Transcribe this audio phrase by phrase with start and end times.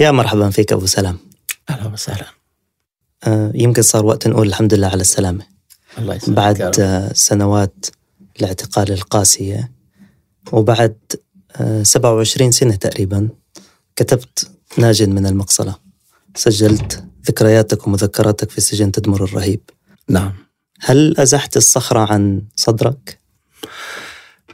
[0.00, 1.18] يا مرحبا فيك أبو سلام.
[1.70, 2.26] أهلا وسهلا.
[3.24, 5.46] آه، يمكن صار وقت نقول الحمد لله على السلامة.
[5.98, 6.80] الله يسلمك بعد.
[6.80, 7.86] آه، سنوات
[8.40, 9.72] الاعتقال القاسية
[10.52, 10.96] وبعد
[11.56, 13.28] آه، 27 سنة تقريبا
[13.96, 15.74] كتبت ناج من المقصلة.
[16.34, 19.60] سجلت ذكرياتك ومذكراتك في سجن تدمر الرهيب.
[20.08, 20.32] نعم.
[20.80, 23.18] هل أزحت الصخرة عن صدرك؟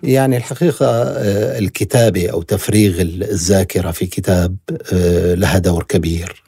[0.03, 4.57] يعني الحقيقة آه، الكتابة أو تفريغ الذاكرة في كتاب
[4.93, 6.43] آه، لها دور كبير.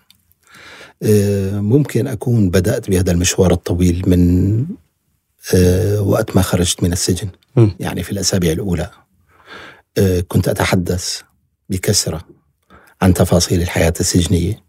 [1.02, 4.66] آه، ممكن أكون بدأت بهذا المشوار الطويل من
[5.98, 7.28] وقت ما خرجت من السجن.
[7.80, 8.90] يعني في الأسابيع الأولى.
[10.28, 11.20] كنت أتحدث
[11.70, 12.20] بكثرة
[13.02, 14.64] عن تفاصيل الحياة السجنية.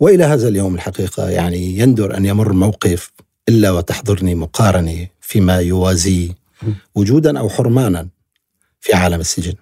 [0.00, 3.10] وإلى هذا اليوم الحقيقة يعني يندر أن يمر موقف
[3.48, 6.30] إلا وتحضرني مقارنة فيما يوازيه
[6.94, 8.08] وجودا أو حرمانا
[8.80, 9.54] في عالم السجن.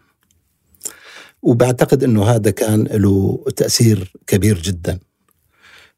[1.43, 4.99] وبعتقد أنه هذا كان له تأثير كبير جدا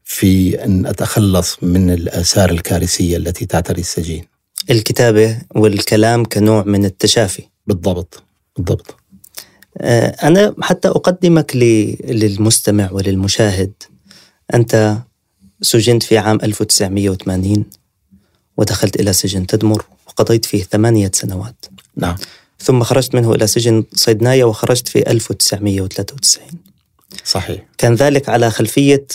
[0.05, 4.25] في أن أتخلص من الآثار الكارثية التي تعتري السجين.
[4.71, 7.43] الكتابة والكلام كنوع من التشافي.
[7.67, 8.23] بالضبط
[8.57, 8.97] بالضبط.
[9.79, 13.73] آه، أنا حتى أقدمك للمستمع وللمشاهد.
[14.55, 14.99] أنت
[15.63, 17.65] سجنت في عام 1980
[18.59, 21.67] ودخلت إلى سجن تدمر وقضيت فيه ثمانية سنوات.
[21.97, 22.17] نعم.
[22.61, 26.45] ثم خرجت منه إلى سجن صيدنايا وخرجت في 1993
[27.25, 27.67] صحيح.
[27.79, 29.07] كان ذلك على خلفية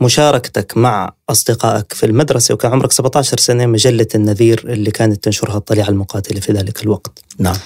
[0.00, 5.88] مشاركتك مع أصدقائك في المدرسة وكان عمرك 17 سنة مجلة النذير اللي كانت تنشرها الطليعة
[5.88, 7.18] المقاتلة في ذلك الوقت.
[7.38, 7.56] نعم.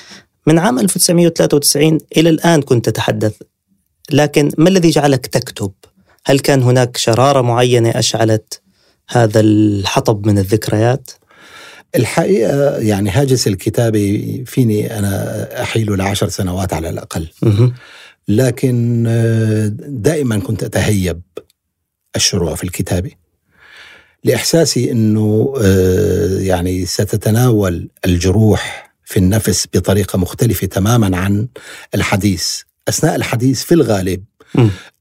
[0.47, 3.35] من عام 1993 إلى الآن كنت تتحدث
[4.11, 5.73] لكن ما الذي جعلك تكتب؟
[6.25, 8.61] هل كان هناك شرارة معينة أشعلت؟
[9.09, 11.11] هذا الحطب من الذكريات؟
[11.97, 17.29] الحقيقة يعني هاجس الكتابة فيني أنا أحيله لعشر سنوات على الأقل.
[18.29, 21.21] لكن آه، دائما كنت أتهيب
[22.17, 23.11] الشروع في الكتابة
[24.25, 31.49] لإحساسي أنه آه، يعني ستتناول الجروح في النفس بطريقة مختلفة تماما عن
[31.95, 34.25] الحديث أثناء الحديث في الغالب.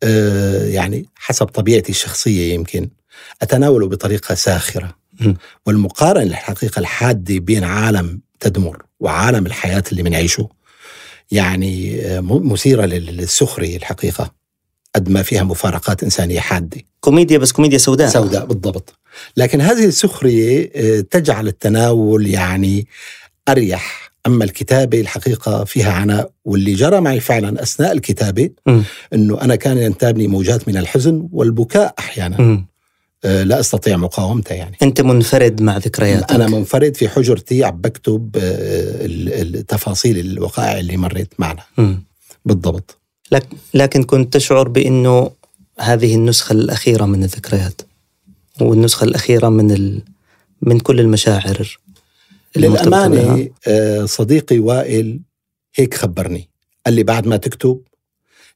[0.03, 2.89] آه، يعني حسب طبيعتي الشخصية يمكن
[3.41, 4.95] أتناوله بطريقة ساخرة.
[5.65, 10.49] والمقارنة الحقيقة الحادة بين عالم تدمر وعالم الحياة اللي بنعيشه
[11.31, 14.31] يعني آه، م- مثيرة لل- للسخرية الحقيقة.
[14.95, 16.81] قد ما فيها مفارقات إنسانية حادة.
[16.99, 18.09] كوميديا بس كوميديا سوداء.
[18.09, 18.99] سوداء بالضبط.
[19.37, 22.87] لكن هذه السخرية آه، تجعل التناول يعني
[23.49, 24.11] أريح.
[24.27, 26.31] أما الكتابة الحقيقة فيها عناء.
[26.45, 28.49] واللي جرى معي فعلا أثناء الكتابة.
[29.13, 32.41] أنه أنا كان ينتابني موجات من الحزن والبكاء أحيانا.
[32.41, 32.67] مم.
[33.25, 34.77] آه، لا أستطيع مقاومته يعني.
[34.81, 36.31] أنت منفرد مع ذكرياتك.
[36.31, 41.63] أنا منفرد في حجرتي عم بكتب آه، التفاصيل الوقائع اللي مريت معنا.
[41.77, 42.03] مم.
[42.45, 42.97] بالضبط.
[43.31, 45.31] لك لكن كنت تشعر بأنه
[45.79, 47.81] هذه النسخة الأخيرة من الذكريات
[48.61, 50.01] والنسخة الأخيرة من ال...
[50.61, 51.79] من كل المشاعر.
[52.55, 55.19] للأمانة آه، صديقي وائل
[55.75, 56.49] هيك خبرني.
[56.85, 57.81] قال لي بعد ما تكتب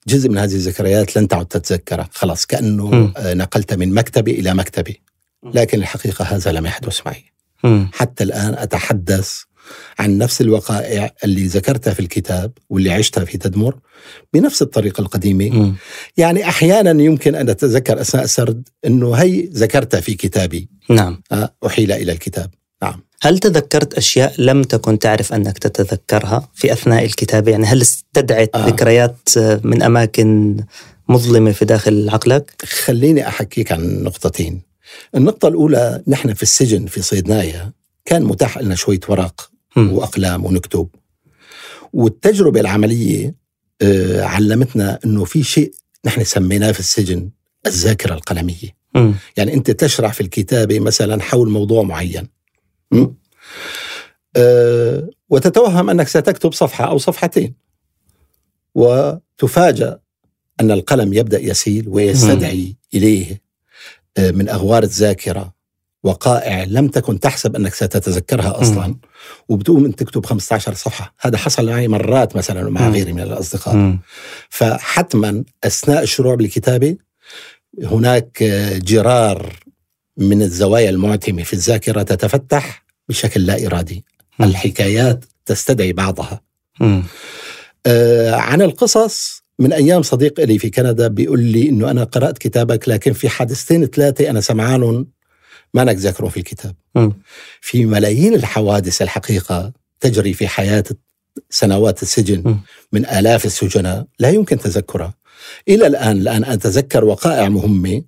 [0.07, 3.13] جزء من هذه الذكريات لن تعد تتذكرها خلاص كأنه مم.
[3.17, 5.01] آه، نقلت من مكتبي إلى مكتبي.
[5.53, 7.23] لكن الحقيقة هذا لم يحدث معي.
[7.63, 7.89] مم.
[7.93, 9.43] حتى الآن أتحدث
[9.99, 13.75] عن نفس الوقائع اللي ذكرتها في الكتاب واللي عشتها في تدمر
[14.33, 15.49] بنفس الطريقة القديمة.
[15.49, 15.75] مم.
[16.17, 20.69] يعني أحيانا يمكن أن أتذكر أثناء السرد أنه هي ذكرتها في كتابي.
[20.89, 21.21] نعم.
[21.31, 22.51] آه، أحيل إلى الكتاب.
[23.22, 28.68] هل تذكرت أشياء لم تكن تعرف أنك تتذكرها في أثناء الكتابة يعني هل استدعت آه.
[28.68, 29.30] ذكريات
[29.63, 30.57] من أماكن
[31.09, 34.62] مظلمة في داخل عقلك؟ خليني أحكيك عن نقطتين
[35.16, 37.72] النقطة الأولى نحن في السجن في صيدنايا
[38.06, 39.94] كان متاح لنا شوية ورق مم.
[39.94, 40.88] وأقلام ونكتب
[41.94, 43.35] والتجربة العملية
[43.81, 45.74] آه، علمتنا أنه في شيء
[46.06, 47.29] نحن سميناه في السجن
[47.66, 49.13] الذاكرة القلمية مم.
[49.38, 52.28] يعني أنت تشرح في الكتابة مثلا حول موضوع معين م?
[54.35, 57.53] أه وتتوهم أنك ستكتب صفحة أو صفحتين
[58.75, 60.00] وتفاجأ
[60.59, 63.41] أن القلم يبدأ يسيل ويستدعي إليه
[64.17, 65.53] آه، من أغوار الذاكرة
[66.03, 68.99] وقائع لم تكن تحسب أنك ستتذكرها أصلا مم.
[69.49, 72.91] وبتقوم أن تكتب 15 صفحة هذا حصل معي مرات مثلا مم.
[72.91, 73.99] غيري من الأصدقاء مم.
[74.49, 76.97] فحتما أثناء الشروع بالكتابة
[77.84, 78.43] هناك
[78.84, 79.59] جرار
[80.19, 84.05] من الزوايا المعتمة في الذاكرة تتفتح بشكل لا إرادي
[84.39, 84.45] مم.
[84.45, 86.41] الحكايات تستدعي بعضها.
[87.85, 92.89] آه عن القصص من أيام صديق لي في كندا بيقول لي إنه أنا قرأت كتابك
[92.89, 95.07] لكن في حادثتين ثلاثة أنا سمعانهم
[95.73, 97.13] ما انك ذاكرهم في الكتاب مم.
[97.61, 100.83] في ملايين الحوادث الحقيقة تجري في حياة
[101.49, 102.59] سنوات السجن مم.
[102.91, 105.13] من آلاف السجناء لا يمكن تذكرها
[105.67, 108.01] إلى الآن الآن أتذكر وقائع مهمة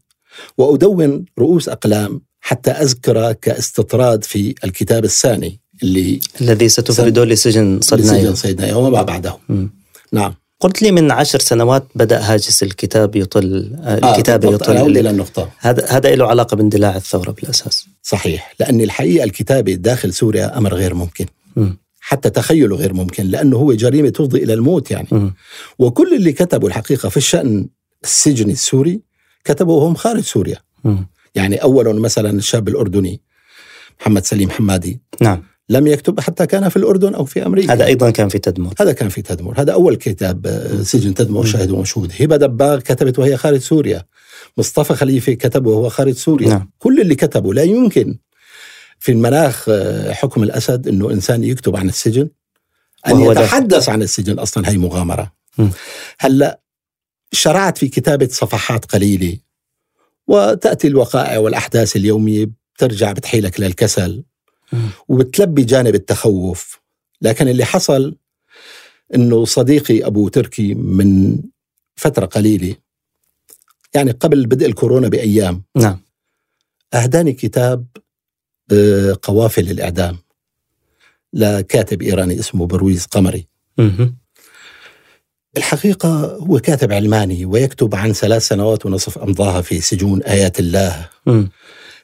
[0.57, 8.35] وأدون رؤوس أقلام حتى أذكر كاستطراد في الكتاب الثاني اللي الذي ستفرده لسجن صدنايا لسجن
[8.35, 9.37] صيدنايا وما بعده.
[9.49, 9.69] مم.
[10.11, 10.33] نعم.
[10.59, 14.69] قلت لي من عشر سنوات بدأ هاجس الكتاب يطل آه، بالضبط.
[14.69, 15.49] أنا أعود يطل إلى النقطة.
[15.59, 17.85] هذا هذا له علاقة باندلاع الثورة بالأساس.
[18.03, 18.55] صحيح.
[18.59, 21.25] لأن الحقيقة الكتابة داخل سوريا أمر غير ممكن.
[21.55, 21.77] مم.
[21.99, 25.07] حتى تخيله غير ممكن لأنه هو جريمة تفضي إلى الموت يعني.
[25.11, 25.33] مم.
[25.79, 27.67] وكل اللي كتبوا الحقيقة في الشأن
[28.03, 29.01] السجن السوري
[29.43, 30.57] كتبوا وهم خارج سوريا.
[30.83, 31.07] مم.
[31.35, 33.21] يعني أولا مثلا الشاب الأردني
[34.01, 35.01] محمد سليم حمادي.
[35.21, 35.43] نعم.
[35.69, 37.73] لم يكتب حتى كان في الأردن أو في أمريكا.
[37.73, 38.73] هذا أيضا كان في تدمر.
[38.79, 39.61] هذا كان في تدمر.
[39.61, 44.05] هذا أول كتاب آه، سجن تدمر شاهد ومشهود هبة دباغ كتبت وهي خارج سوريا.
[44.57, 46.49] مصطفى خليفة كتب وهو خارج سوريا.
[46.49, 46.69] نعم.
[46.79, 48.17] كل اللي كتبوا لا يمكن
[48.99, 52.29] في المناخ آه، حكم الأسد أنه إنسان يكتب عن السجن.
[53.07, 53.19] أن.
[53.19, 55.31] يتحدث عن السجن أصلا هي مغامرة.
[55.57, 55.69] مم.
[57.31, 59.37] شرعت في كتابة صفحات قليلة.
[60.27, 64.23] وتأتي الوقائع والأحداث اليومية بترجع بتحيلك للكسل.
[65.07, 66.81] وبتلبي جانب التخوف.
[67.21, 68.15] لكن اللي حصل
[69.15, 71.39] إنه صديقي أبو تركي من
[71.95, 72.75] فترة قليلة
[73.93, 75.99] يعني قبل بدء الكورونا بأيام نعم.
[76.93, 77.85] أهداني كتاب
[78.73, 80.17] آه، قوافل الاعدام
[81.33, 83.47] لكاتب إيراني اسمه برويز قمري.
[83.77, 84.17] مهم.
[85.57, 91.49] الحقيقة هو كاتب علماني ويكتب عن ثلاث سنوات ونصف أمضاها في سجون آيات الله مم.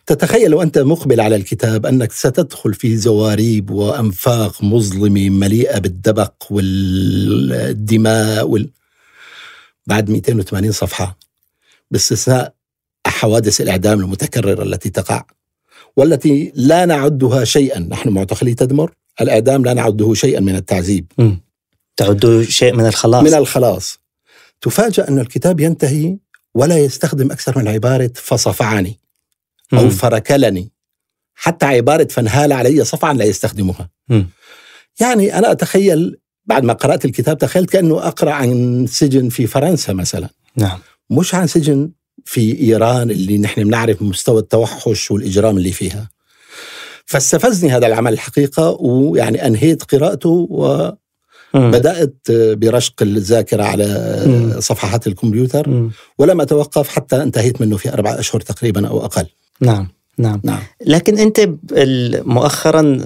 [0.05, 8.69] تتخيل وأنت مقبل على الكتاب أنك ستدخل في زواريب وأنفاق مظلمة مليئة بالدبق والدماء وال...
[9.87, 11.17] بعد 280 صفحة
[11.91, 12.53] باستثناء
[13.07, 15.25] حوادث الإعدام المتكررة التي تقع
[15.97, 18.91] والتي لا نعدها شيئا نحن معتقلي تدمر
[19.21, 21.46] الإعدام لا نعده شيئا من التعذيب مم.
[21.97, 23.99] تعد شيء من الخلاص من الخلاص
[24.61, 26.17] تفاجأ أن الكتاب ينتهي
[26.53, 28.99] ولا يستخدم أكثر من عبارة فصفعني
[29.73, 29.89] أو مم.
[29.89, 30.71] فركلني
[31.35, 34.29] حتى عبارة فانهال علي صفعا لا يستخدمها مم.
[34.99, 40.29] يعني أنا أتخيل بعد ما قرأت الكتاب تخيلت كأنه أقرأ عن سجن في فرنسا مثلا
[40.55, 40.79] نعم
[41.09, 41.91] مش عن سجن
[42.25, 46.09] في إيران اللي نحن بنعرف مستوى التوحش والإجرام اللي فيها
[47.05, 50.97] فاستفزني هذا العمل الحقيقة ويعني أنهيت قراءته مم.
[51.53, 54.55] وبدأت برشق الذاكرة على.
[54.59, 55.89] صفحات الكمبيوتر.
[56.17, 59.25] ولم أتوقف حتى انتهيت منه في أربعة أشهر تقريبا أو أقل.
[59.61, 60.41] نعم نعم.
[60.43, 60.59] نعم.
[60.85, 61.53] لكن أنت ب-
[62.25, 62.97] مؤخرا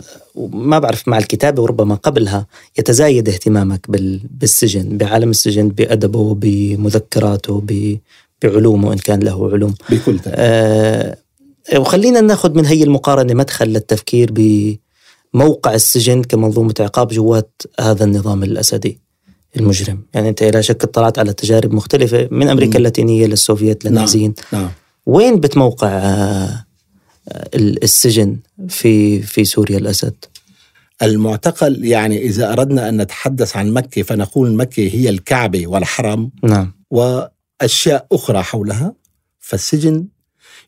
[0.54, 2.48] ما بعرف مع الكتابة وربما قبلها
[2.80, 7.98] يتزايد اهتمامك بال- بالسجن بعالم السجن بأدبه بمذكراته ب-
[8.44, 9.74] بعلومه إن كان له علوم.
[9.90, 10.34] بكل تأكيد.
[10.38, 11.18] آه
[11.78, 14.32] وخلينا ناخذ من هي المقارنة مدخل للتفكير
[15.33, 19.00] بموقع السجن كمنظومة عقاب جوات هذا النظام الأسدي
[19.57, 20.06] المجرم.
[20.13, 22.78] يعني أنت لا شك اطلعت على تجارب مختلفة من أمريكا مم.
[22.78, 24.33] اللاتينية للسوفيت للنازيين.
[24.54, 24.69] نعم
[25.06, 26.66] وين بتموقع آه،
[27.56, 28.39] السجن
[28.69, 30.16] في في سوريا الأسد؟
[31.01, 36.31] المعتقل يعني إذا أردنا أن نتحدث عن مكة فنقول مكة هي الكعبة والحرم.
[36.44, 36.74] نعم.
[36.92, 38.94] وأشياء أخرى حولها.
[39.39, 40.07] فالسجن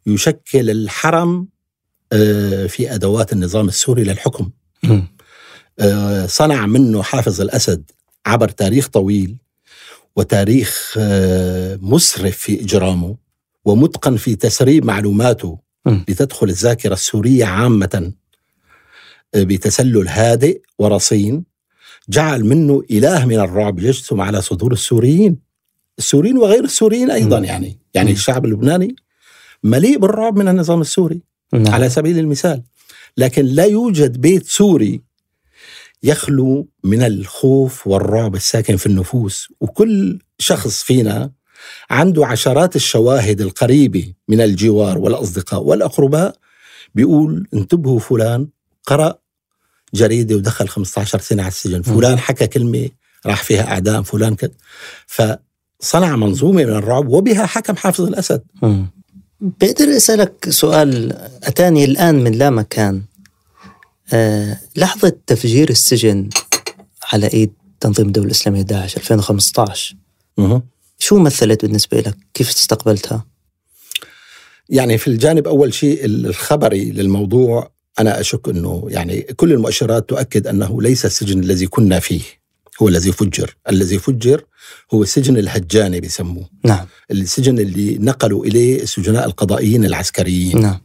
[0.05, 1.47] يشكل الحرم
[2.67, 4.49] في أدوات النظام السوري للحكم.
[5.79, 7.91] آه، صنع منه حافظ الأسد
[8.25, 9.37] عبر تاريخ طويل
[10.15, 13.15] وتاريخ آه، مسرف في إجرامه
[13.65, 15.59] ومتقن في تسريب معلوماته.
[15.85, 18.13] لتدخل الذاكرة السورية عامة
[19.35, 21.43] آه، بتسلل هادئ ورصين
[22.09, 25.37] جعل منه إله من الرعب يجثم على صدور السوريين
[25.97, 27.45] السوريين وغير السوريين أيضا مم.
[27.45, 28.11] يعني يعني.
[28.11, 28.95] الشعب اللبناني
[29.63, 31.21] مليء بالرعب من النظام السوري
[31.53, 31.73] نعم.
[31.73, 32.63] على سبيل المثال.
[33.17, 35.01] لكن لا يوجد بيت سوري
[36.03, 39.53] يخلو من الخوف والرعب الساكن في النفوس.
[39.61, 41.31] وكل شخص فينا
[41.89, 46.35] عنده عشرات الشواهد القريبة من الجوار والأصدقاء والأقرباء
[46.95, 48.47] بيقول انتبهوا فلان
[48.85, 49.15] قرأ
[49.93, 51.81] جريدة ودخل 15 سنة على السجن.
[51.81, 52.89] فلان حكى كلمة
[53.25, 54.51] راح فيها أعدام فلان كذا
[55.07, 58.43] فصنع منظومة من الرعب وبها حكم حافظ الأسد.
[59.43, 61.11] بقدر أسألك سؤال
[61.43, 63.01] أتاني الآن من لا مكان
[64.13, 66.29] آه لحظة تفجير السجن
[67.13, 69.95] على إيد تنظيم الدولة الإسلامية داعش 2015
[70.37, 70.61] مه.
[70.99, 73.25] شو مثلت بالنسبة لك؟ كيف استقبلتها؟
[74.69, 80.81] يعني في الجانب أول شيء الخبري للموضوع أنا أشك إنه يعني كل المؤشرات تؤكد أنه
[80.81, 82.21] ليس السجن الذي كنا فيه
[82.81, 84.43] هو الذي فجر، الذي فجر
[84.93, 90.61] هو السجن الهجاني بيسموه، نعم السجن اللي نقلوا إليه السجناء القضائيين العسكريين.
[90.61, 90.81] نعم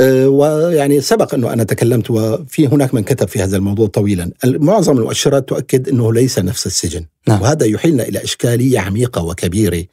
[0.00, 4.98] أه، ويعني سبق أنه أنا تكلمت وفي هناك من كتب في هذا الموضوع طويلا، معظم
[4.98, 7.42] المؤشرات تؤكد أنه ليس نفس السجن، نعم.
[7.42, 9.84] وهذا يحيلنا إلى إشكالية عميقة وكبيرة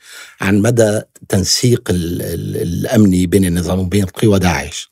[0.41, 4.91] عن مدى تنسيق الامني بين النظام وبين قوى داعش.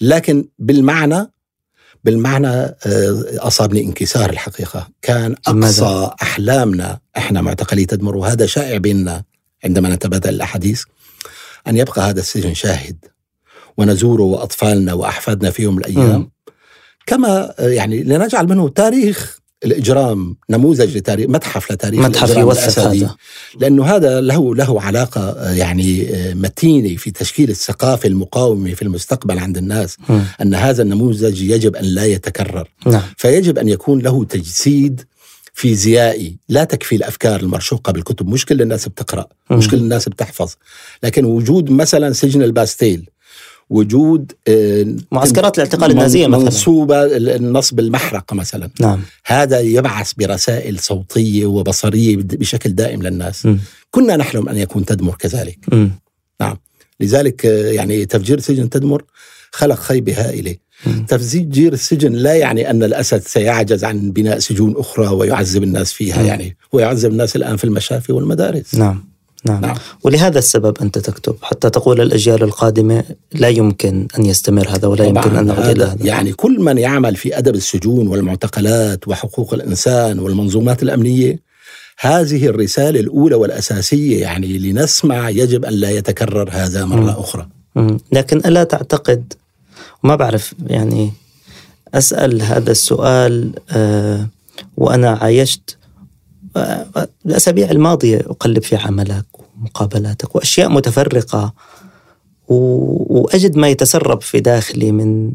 [0.00, 1.30] لكن بالمعنى
[2.06, 2.74] بالمعنى أه،
[3.38, 9.24] أصابني انكسار الحقيقة، كان أقصى أحلامنا إحنا معتقلي تدمر وهذا شائع بيننا
[9.64, 10.82] عندما نتبادل الأحاديث
[11.68, 13.04] أن يبقى هذا السجن شاهد
[13.78, 16.20] ونزوره وأطفالنا وأحفادنا في يوم من الأيام.
[16.20, 16.30] م.
[17.06, 23.16] كما يعني لنجعل منه تاريخ الإجرام نموذج لتاريخ متحف لتاريخ متحف يوثق هذا.
[23.60, 29.96] لأنه هذا له له علاقة يعني متينة في تشكيل الثقافة المقاومة في المستقبل عند الناس
[30.08, 30.20] م.
[30.42, 32.68] أن هذا النموذج يجب أن لا يتكرر.
[32.86, 33.02] نعم.
[33.16, 35.00] فيجب أن يكون له تجسيد
[35.54, 36.36] فيزيائي.
[36.48, 38.28] لا تكفي الأفكار المرشوقة بالكتب.
[38.28, 40.54] مش كل الناس بتقرأ مش كل الناس بتحفظ.
[41.02, 43.10] لكن وجود مثلا سجن الباستيل
[43.70, 46.44] وجود آه، معسكرات الاعتقال النازية مثلا.
[46.44, 48.70] منصوبة النصب المحرقة مثلا.
[48.80, 49.00] نعم.
[49.26, 53.46] هذا يبعث برسائل صوتية وبصرية بشكل دائم للناس.
[53.46, 53.58] م.
[53.90, 55.58] كنا نحلم أن يكون تدمر كذلك.
[55.72, 55.88] م.
[56.40, 56.56] نعم.
[57.00, 59.02] لذلك آه، يعني تفجير سجن تدمر
[59.52, 60.56] خلق خيبة هائلة.
[61.08, 66.26] تفجير السجن لا يعني أن الأسد سيعجز عن بناء سجون أخرى ويعذب الناس فيها م.
[66.26, 68.74] يعني هو يعذب الناس الآن في المشافي والمدارس.
[68.74, 69.15] نعم.
[69.48, 69.60] نعم.
[69.60, 75.04] نعم ولهذا السبب أنت تكتب حتى تقول الأجيال القادمة لا يمكن أن يستمر هذا ولا
[75.04, 80.18] يمكن أن نعود إلى هذا يعني كل من يعمل في أدب السجون والمعتقلات وحقوق الإنسان
[80.18, 81.46] والمنظومات الأمنية
[82.00, 87.08] هذه الرسالة الأولى والأساسية يعني لنسمع يجب أن لا يتكرر هذا مرة م.
[87.08, 87.96] أخرى م.
[88.12, 89.32] لكن ألا تعتقد
[90.04, 91.12] وما بعرف يعني
[91.94, 94.28] أسأل هذا السؤال أه
[94.76, 95.76] وأنا عايشت
[97.26, 99.24] الأسابيع الماضية أقلب في عملك
[99.56, 101.54] ومقابلاتك وأشياء متفرقة.
[102.48, 105.32] وأجد ما يتسرب في داخلي من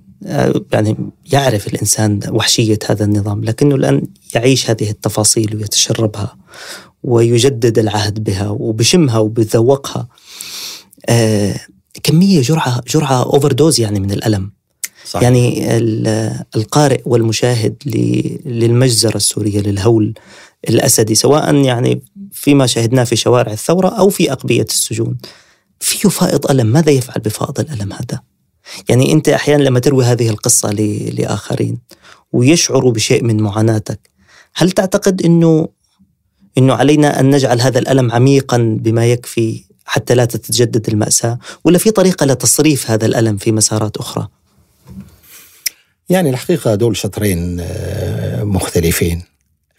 [0.72, 0.98] يعني
[1.32, 4.04] يعرف الإنسان وحشية هذا النظام لكنه الآن
[4.36, 6.38] يعيش هذه التفاصيل ويتشربها
[7.04, 10.08] ويجدد العهد بها وبشمها وبذوقها.
[11.10, 11.56] آه
[12.04, 14.51] كمية جرعة جرعة أوفر دوز يعني من الألم.
[15.06, 15.22] صح.
[15.22, 15.78] يعني
[16.56, 17.75] القارئ والمشاهد
[18.46, 20.13] للمجزرة السورية للهول
[20.70, 22.01] الأسدي سواء يعني
[22.32, 25.18] فيما شاهدناه في شوارع الثورة أو في أقبية السجون
[25.80, 28.22] فيه فائض ألم ماذا يفعل بفائض الألم هذا؟
[28.89, 30.72] يعني أنت أحيانا لما تروي هذه القصة
[31.13, 31.77] لآخرين
[32.34, 34.00] ويشعروا بشيء من معاناتك
[34.53, 35.68] هل تعتقد أنه
[36.58, 41.91] أنه علينا أن نجعل هذا الألم عميقا بما يكفي حتى لا تتجدد المأساة ولا في
[41.91, 44.27] طريقة لتصريف هذا الألم في مسارات أخرى؟
[46.10, 49.24] يعني الحقيقة دول شطرين آه، مختلفين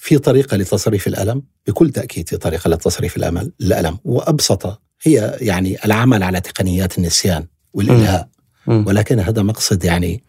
[0.02, 3.98] في طريقة لتصريف الألم بكل تأكيد في طريقة لتصريف الأمل الألم.
[4.04, 8.28] وأبسط هي يعني العمل على تقنيات النسيان والإلهاء.
[8.66, 10.22] ولكن هذا مقصد يعني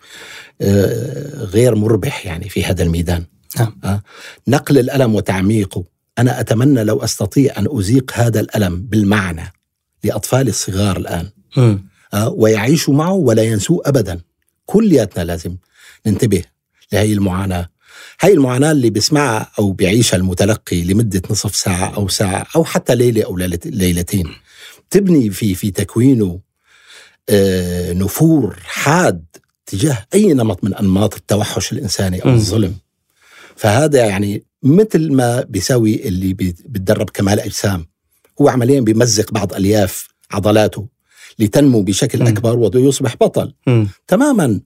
[0.61, 3.23] آه، غير مربح يعني في هذا الميدان.
[3.59, 3.79] نعم.
[3.83, 4.01] آه،
[4.47, 5.83] نقل الألم وتعميقه.
[6.17, 9.53] أنا أتمنى لو أستطيع أن أزيق هذا الألم بالمعنى
[10.03, 11.29] لأطفال الصغار الآن.
[12.31, 14.19] ويعيشوا معه ولا ينسوه أبدا.
[14.65, 15.55] كلياتنا لازم
[16.05, 16.43] ننتبه
[16.91, 17.72] لهي المعاناة.
[18.21, 23.23] هاي المعاناة اللي بيسمعها أو بيعيشها المتلقي لمدة نصف ساعة أو ساعة أو حتى ليلة
[23.23, 24.29] أو ليلتين.
[24.89, 26.39] تبني في في تكوينه
[27.29, 29.25] آه نفور حاد
[29.65, 32.75] تجاه أي نمط من أنماط التوحش الإنساني أو الظلم.
[33.55, 37.85] فهذا يعني مثل ما بيساوي اللي بيتدرب كمال أجسام.
[38.41, 40.87] هو عمليا بيمزق بعض ألياف عضلاته.
[41.39, 43.53] لتنمو بشكل أكبر ويصبح بطل.
[43.67, 43.85] م.
[44.07, 44.59] تماما.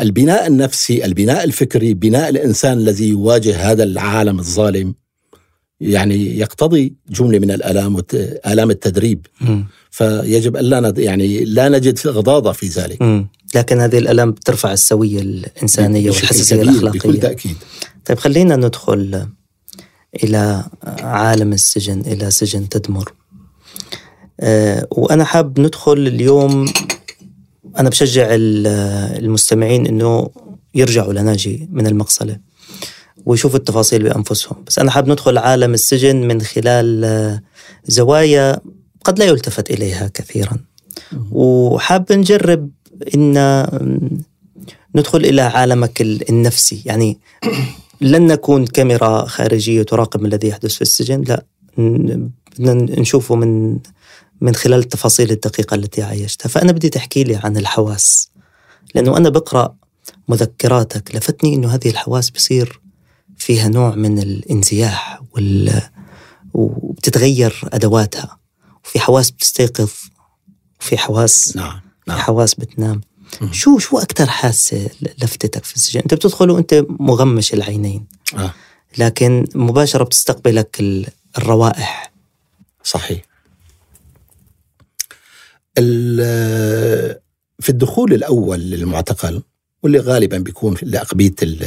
[0.00, 4.94] البناء النفسي البناء الفكري بناء الإنسان الذي يواجه هذا العالم الظالم
[5.80, 8.02] يعني يقتضي جملة من الآلام
[8.46, 9.26] آلام التدريب.
[9.40, 9.62] م.
[9.90, 13.02] فيجب ألا يعني لا نجد غضاضة في ذلك.
[13.02, 13.26] م.
[13.54, 17.56] لكن هذه الآلام ترفع السوية الإنسانية والحساسية الأخلاقية بكل تأكيد.
[18.04, 19.26] طيب خلينا ندخل
[20.24, 20.64] إلى
[21.00, 23.12] عالم السجن إلى سجن تدمر.
[24.44, 26.72] آه، وأنا حاب ندخل اليوم
[27.78, 30.30] أنا بشجع المستمعين أنه
[30.74, 32.38] يرجعوا لناجي من المقصلة
[33.26, 34.64] ويشوفوا التفاصيل بأنفسهم.
[34.66, 37.42] بس أنا حاب ندخل عالم السجن من خلال آه،
[37.84, 38.60] زوايا
[39.04, 40.58] قد لا يلتفت إليها كثيرا.
[41.30, 42.70] وحاب نجرب
[43.14, 43.66] أن
[44.94, 46.82] ندخل إلى عالمك النفسي.
[46.84, 47.18] يعني
[48.00, 51.24] لن نكون كاميرا خارجية تراقب ما الذي يحدث في السجن
[52.58, 53.78] لا نشوفه من
[54.40, 58.30] من خلال التفاصيل الدقيقة التي عايشتها فأنا بدي تحكي لي عن الحواس
[58.94, 59.74] لأنه أنا بقرأ
[60.28, 62.80] مذكراتك لفتني أنه هذه الحواس بصير
[63.36, 65.82] فيها نوع من الانزياح وال...
[66.54, 68.38] وبتتغير أدواتها
[68.84, 69.90] وفي حواس بتستيقظ
[70.80, 71.80] وفي حواس نعم.
[72.06, 72.18] نعم.
[72.18, 73.00] حواس بتنام
[73.40, 73.52] مم.
[73.52, 78.52] شو شو أكثر حاسة لفتتك في السجن أنت بتدخل وأنت مغمش العينين آه.
[78.98, 81.06] لكن مباشرة بتستقبلك ال-
[81.38, 82.12] الروائح
[82.84, 83.22] صحيح
[87.60, 89.42] في الدخول الأول للمعتقل
[89.82, 91.62] واللي غالبا بيكون في لأقبية ال-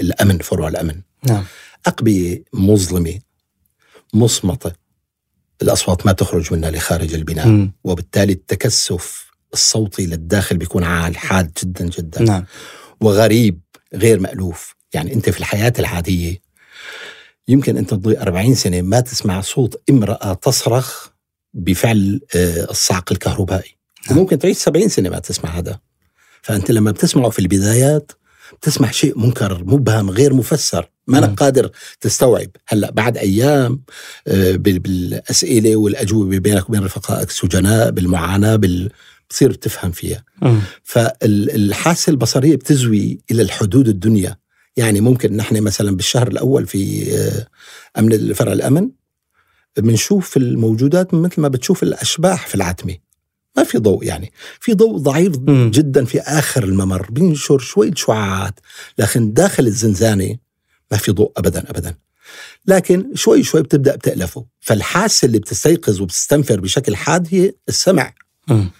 [0.00, 1.00] الأمن فروع الأمن.
[1.28, 1.44] نعم.
[1.86, 3.18] أقبية مظلمة
[4.14, 4.72] مصمتة
[5.62, 7.46] الأصوات ما تخرج منها لخارج البناء.
[7.48, 7.72] مم.
[7.84, 12.22] وبالتالي التكثف الصوتي للداخل بيكون عال حاد جدا جدا.
[12.22, 12.44] نعم.
[13.00, 13.60] وغريب
[13.94, 14.74] غير مألوف.
[14.94, 16.38] يعني أنت في الحياة العادية
[17.48, 21.08] يمكن أنت تضيء 40 سنة ما تسمع صوت امرأة تصرخ
[21.54, 23.76] بفعل آه، الصعق الكهربائي
[24.10, 24.18] نعم.
[24.18, 25.78] وممكن تعيش 70 سنة ما تسمع هذا
[26.42, 28.12] فأنت لما بتسمعه في البدايات
[28.60, 31.24] بتسمع شيء منكر مبهم غير مفسر ما نعم.
[31.28, 33.82] أنا قادر تستوعب هلأ بعد أيام
[34.28, 38.90] آه، بال- بالأسئلة والأجوبة بينك وبين رفقائك السجناء بالمعاناة بال...
[39.28, 40.60] بتصير تفهم فيها مم.
[40.84, 44.36] فالحاسه البصرية بتزوي إلى الحدود الدنيا
[44.76, 47.46] يعني ممكن نحن مثلا بالشهر الأول في آه،
[47.98, 48.90] أمن فرع الأمن
[49.76, 52.96] بنشوف الموجودات مثل ما بتشوف الأشباح في العتمة.
[53.56, 54.32] ما في ضوء يعني.
[54.60, 55.70] في ضوء ضعيف مم.
[55.74, 57.10] جدا في آخر الممر.
[57.10, 58.60] بينشر شوية شعاعات
[58.98, 60.36] لكن داخل الزنزانة
[60.90, 61.94] ما في ضوء ابدا ابدا.
[62.66, 64.46] لكن شوي شوي بتبدأ بتألفه.
[64.60, 68.14] فالحاسة اللي بتستيقظ وبتستنفر بشكل حاد هي السمع.
[68.48, 68.70] مم.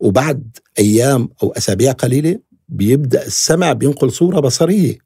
[0.00, 2.38] وبعد أيام أو أسابيع قليلة
[2.68, 5.05] بيبدأ السمع بينقل صورة بصرية.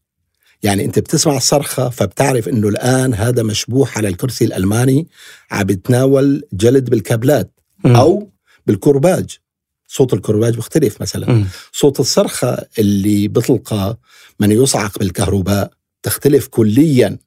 [0.62, 5.06] يعني انت بتسمع الصرخه فبتعرف انه الآن هذا مشبوح على الكرسي الألماني
[5.50, 7.50] عم بيتناول جلد بالكابلات.
[7.86, 8.28] أو
[8.66, 9.38] بالكرباج
[9.88, 11.44] صوت الكرباج بيختلف مثلا.
[11.72, 13.98] صوت الصرخة اللي بتلقى
[14.40, 15.70] من يصعق بالكهرباء
[16.02, 17.18] تختلف كليا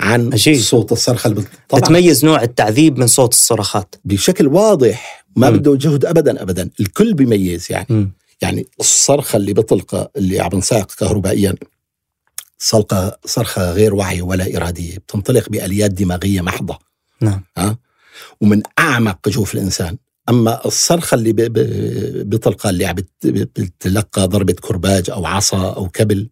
[0.00, 0.56] عن عجيب.
[0.60, 5.50] صوت الصرخة اللي طبعا بتميز نوع التعذيب من صوت الصراخات بشكل واضح ما.
[5.50, 8.12] بده جهد ابدا ابدا الكل بيميز يعني مم.
[8.42, 11.54] يعني الصرخة اللي بتلقى اللي عم بنصعق كهربائيا
[12.62, 16.78] صلقة صرخة غير واعية ولا إرادية بتنطلق بآليات دماغية محضة
[17.20, 17.76] نعم ها
[18.40, 19.96] ومن أعمق جوف الإنسان
[20.28, 26.28] أما الصرخة اللي ب- ب- بتلقى اللي بتلقى ضربة كرباج أو عصا أو كبل.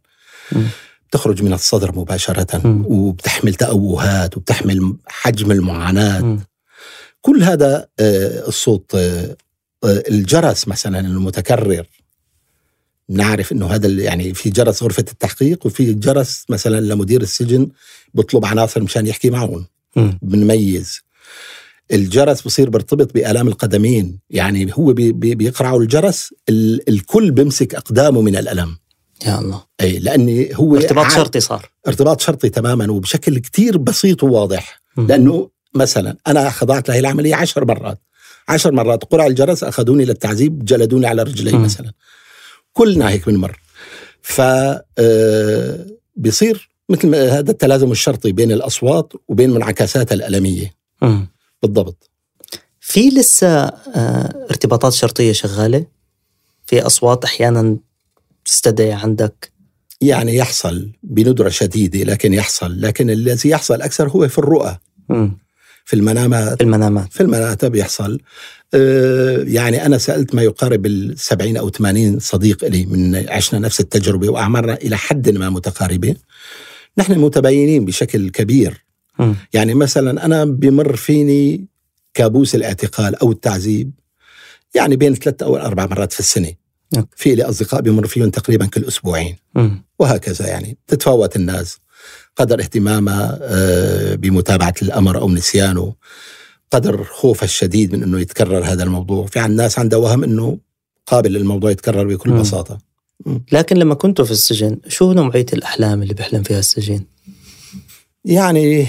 [1.10, 2.84] بتخرج من الصدر مباشرة مم.
[2.86, 6.40] وبتحمل تأوهات وبتحمل حجم المعاناة مم.
[7.20, 9.36] كل هذا آه، الصوت آه،
[9.84, 11.86] آه، الجرس مثلا المتكرر
[13.08, 17.68] نعرف إنه هذا يعني في جرس غرفة التحقيق وفي جرس مثلا لمدير السجن
[18.14, 19.66] بيطلب عناصر مشان يحكي معهم.
[20.22, 21.00] بنميز.
[21.92, 24.18] الجرس بصير بيرتبط بآلام القدمين.
[24.30, 28.76] يعني هو بي بي بيقرعوا الجرس ال الكل بيمسك أقدامه من الألم.
[29.26, 29.62] يا الله.
[29.80, 31.70] أي لأني هو ارتباط شرطي صار.
[31.88, 34.82] ارتباط شرطي تماما وبشكل كتير بسيط وواضح.
[34.96, 35.06] مم.
[35.06, 37.98] لأنه مثلا أنا خضعت لهي العملية عشر مرات.
[38.48, 41.64] عشر مرات قرع الجرس أخذوني للتعذيب جلدوني على رجلي مم.
[41.64, 41.92] مثلا.
[42.72, 43.60] كلنا هيك بنمر
[44.22, 44.40] ف
[44.98, 50.74] آه، بيصير مثل ما هذا التلازم الشرطي بين الأصوات وبين منعكساتها الألمية.
[51.02, 51.28] مم.
[51.62, 52.10] بالضبط.
[52.80, 55.86] في لسه آه، ارتباطات شرطية شغالة؟
[56.66, 57.76] في أصوات أحيانا
[58.44, 59.52] تستدعي عندك؟
[60.00, 64.78] يعني يحصل بندرة شديدة لكن يحصل لكن الذي يحصل أكثر هو في الرؤى.
[65.88, 66.58] في المنامات.
[66.58, 67.12] في المنامات.
[67.12, 68.20] في المناطق بيحصل.
[68.74, 74.28] آه، يعني أنا سألت ما يقارب السبعين أو 80 صديق لي من عشنا نفس التجربة
[74.28, 76.14] وأعمارنا إلى حد ما متقاربة
[76.98, 78.84] نحن متباينين بشكل كبير.
[79.18, 79.34] مم.
[79.52, 81.66] يعني مثلا أنا بمر فيني
[82.14, 83.92] كابوس الاعتقال أو التعذيب
[84.74, 86.52] يعني بين ثلاث أو أربع مرات في السنة.
[87.16, 89.36] في لي أصدقاء بمر فيهم تقريبا كل أسبوعين.
[89.54, 89.84] مم.
[89.98, 91.78] وهكذا يعني تتفاوت الناس.
[92.36, 95.94] قدر اهتمامها آه، بمتابعة الأمر أو نسيانه
[96.70, 100.58] قدر خوفها الشديد من أنه يتكرر هذا الموضوع في عن ناس عندها وهم أنه
[101.06, 102.30] قابل للموضوع يتكرر بكل.
[102.32, 102.78] بساطة
[103.52, 107.04] لكن لما كنتوا في السجن شو نوعية الأحلام اللي بيحلم فيها السجين
[108.24, 108.86] يعني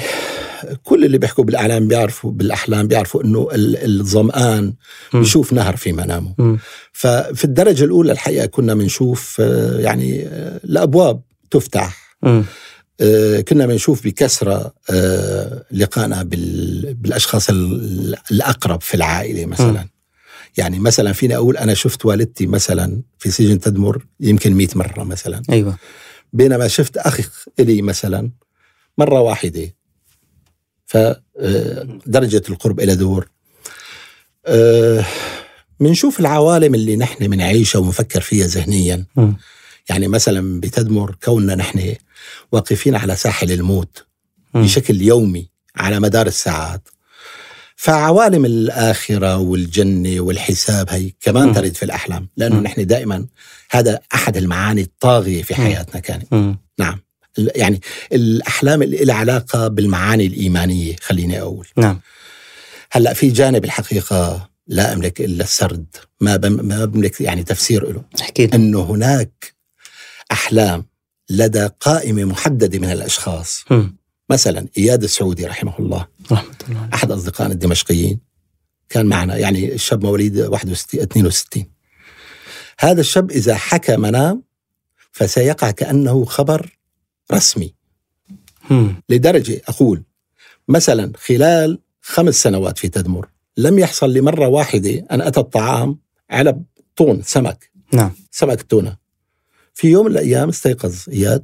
[0.84, 4.74] كل اللي بيحكوا بالأحلام بيعرفوا بالأحلام بيعرفوا ال- الظمآن.
[5.14, 6.58] بيشوف نهر في منامه.
[6.94, 12.44] ففي الدرجة الأولى الحقيقة كنا بنشوف آه، يعني آه، الأبواب تفتح مم.
[13.02, 19.88] آه، كنا بنشوف بكثرة آه، لقائنا بال- بالأشخاص ال- الأقرب في العائلة مثلا.
[20.58, 25.42] يعني مثلا فيني أقول أنا شفت والدتي مثلا في سجن تدمر يمكن 100 مرة مثلا.
[25.50, 25.78] أيوه.
[26.34, 28.32] بينما شفت أخ إلي مثلا
[28.98, 29.76] مرة واحدة.
[30.86, 33.30] فدرجة القرب إلى دور.
[34.46, 35.06] آه،
[35.80, 39.06] بنشوف العوالم اللي نحن بنعيشها ونفكر فيها ذهنيا.
[39.90, 41.96] يعني مثلا بتدمر كوننا نحن
[42.52, 44.06] واقفين على ساحل الموت.
[44.54, 46.88] بشكل يومي على مدار الساعات
[47.76, 51.54] فعوالم الآخرة والجنة والحساب هي كمان.
[51.54, 52.60] ترد في الأحلام لأنه.
[52.60, 53.26] نحن دائما
[53.72, 55.56] هذا أحد المعاني الطاغية في.
[55.56, 56.56] حياتنا كانت.
[56.80, 57.00] نعم
[57.38, 57.82] يعني
[58.14, 62.00] الأحلام اللي لها علاقة بالمعاني الإيمانية خليني أقول نعم
[62.92, 65.86] هلأ في جانب الحقيقة لا أملك إلا السرد
[66.22, 68.04] ما بم- ما بملك يعني تفسير له
[68.40, 69.54] لي أنه هناك
[70.32, 70.86] أحلام
[71.30, 73.66] لدى قائمة محددة من الأشخاص.
[74.30, 76.08] مثلا إياد السعودي رحمه الله.
[76.32, 76.94] رحمة الله عليه.
[76.94, 78.20] أحد اصدقائنا الدمشقيين.
[78.90, 81.66] كان معنا يعني الشاب مواليد 61 62
[82.80, 84.44] هذا الشاب إذا حكى منام
[85.12, 86.78] فسيقع كأنه خبر
[87.32, 87.76] رسمي.
[88.70, 89.04] مم.
[89.10, 90.04] لدرجة أقول
[90.68, 96.64] مثلا خلال خمس سنوات في تدمر لم يحصل لي مره واحدة أن أتى الطعام علب
[96.96, 97.72] طون سمك.
[97.94, 98.12] نعم.
[98.32, 98.98] سمك التونة.
[99.80, 101.44] في يوم من الأيام استيقظ إياد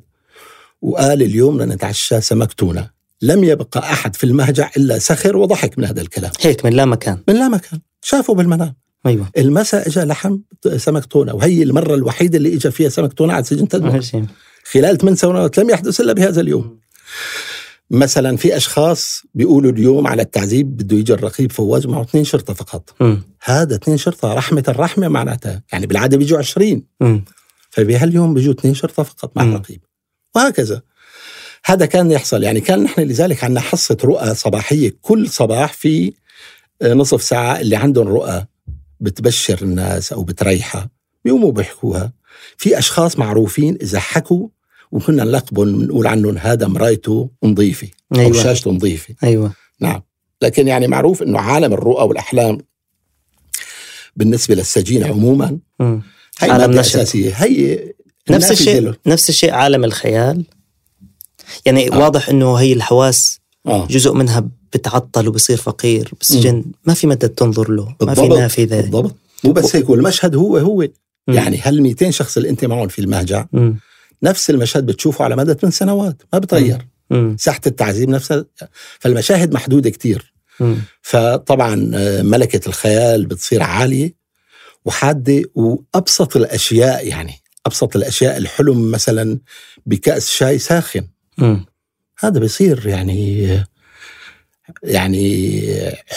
[0.81, 2.89] وقال اليوم بدنا نتعشى سمك تونه
[3.21, 6.31] لم يبقى أحد في المهجع إلا سخر وضحك من هذا الكلام.
[6.41, 7.17] هيك من لا مكان.
[7.27, 7.79] من لا مكان.
[8.01, 8.75] شافوا بالمنام.
[9.05, 9.29] أيوه.
[9.37, 10.37] المساء اجى لحم
[10.77, 14.01] سمك تونه وهي المرة الوحيدة اللي اجى فيها سمك تونه على سجن تدمر.
[14.71, 16.79] خلال ثمان سنوات لم يحدث إلا بهذا اليوم.
[17.91, 22.95] مثلا في أشخاص بيقولوا اليوم على التعذيب بده يجي الرقيب فواز معه اثنين شرطة فقط.
[22.99, 23.23] مم.
[23.43, 25.63] هذا اثنين شرطة رحمة الرحمة معناتها.
[25.73, 27.25] يعني بالعادة بيجوا 20 مم.
[27.75, 29.43] فبهاليوم بيجوا اثنين شرطة فقط مع.
[29.43, 29.81] الرقيب.
[30.35, 30.81] وهكذا.
[31.65, 32.43] هذا كان يحصل.
[32.43, 34.95] يعني كان نحن لذلك عندنا حصة رؤى صباحية.
[35.01, 36.13] كل صباح في
[36.81, 38.45] آه، نصف ساعة اللي عندهم رؤى
[38.99, 40.89] بتبشر الناس أو بتريحها
[41.25, 42.13] بيقوموا بيحكوها.
[42.57, 44.47] في أشخاص معروفين إذا حكوا
[44.91, 48.43] وكنا نلقبهم بنقول عنهم هذا مرايته نظيفة أو أيوه.
[48.43, 49.15] شاشته نظيفة.
[49.23, 49.51] أيوه.
[49.79, 50.01] نعم.
[50.41, 52.57] لكن يعني معروف إنه عالم الرؤى والأحلام
[54.15, 56.01] بالنسبة للسجين عموما مم.
[56.39, 56.79] هي عالم نشط.
[56.95, 57.79] أساسية هي
[58.29, 58.95] نفس الشيء له.
[59.05, 60.45] نفس الشيء عالم الخيال
[61.65, 61.97] يعني آه.
[61.99, 67.71] واضح إنه هي الحواس آه جزء منها بتعطل وبصير فقير بالسجن ما في مدى تنظر
[67.71, 68.37] له ما في بالضبط.
[68.39, 70.87] نافذة بالضبط مو بس هيك والمشهد هو هو
[71.27, 71.35] مم.
[71.35, 73.79] يعني هال 200 شخص اللي أنت معهم في المهجع مم.
[74.23, 76.87] نفس المشهد بتشوفه على مدى ثمان سنوات ما بتغير.
[77.37, 78.45] ساحة التعذيب نفسها
[78.99, 80.75] فالمشاهد محدودة كتير مم.
[81.01, 84.13] فطبعا آه، ملكة الخيال بتصير عالية
[84.85, 87.33] وحادة وأبسط الأشياء يعني
[87.65, 89.39] أبسط الأشياء الحلم مثلا
[89.85, 91.65] بكأس شاي ساخن مم.
[92.19, 93.47] هذا بيصير يعني
[94.83, 95.51] يعني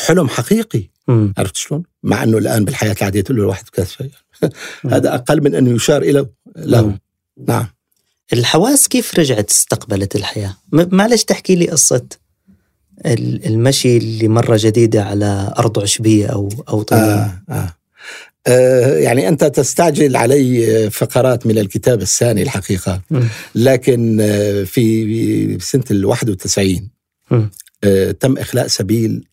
[0.07, 1.35] حلم حقيقي مم.
[1.39, 4.11] عرفت شلون؟ مع إنه الآن بالحياة العادية تقول له الواحد كاس شاي
[4.91, 6.27] هذا أقل من أنه يشار إلى
[6.57, 6.99] له مم.
[7.49, 7.67] نعم
[8.33, 12.07] الحواس كيف رجعت استقبلت الحياة؟ م- معلش تحكي لي قصة
[13.07, 17.75] ال- المشي اللي مرة جديدة على أرض عشبية أو أو طين آه آه.
[18.49, 23.25] آه يعني أنت تستعجل علي فقرات من الكتاب الثاني الحقيقة مم.
[23.55, 26.91] لكن آه، في سنة ال 91
[27.31, 27.51] مم.
[27.85, 29.25] آه، تم إخلاء سبيل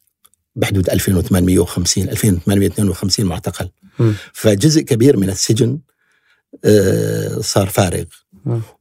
[0.55, 3.69] بحدود 2850 2852 معتقل.
[4.33, 5.79] فجزء كبير من السجن
[7.39, 8.03] صار فارغ.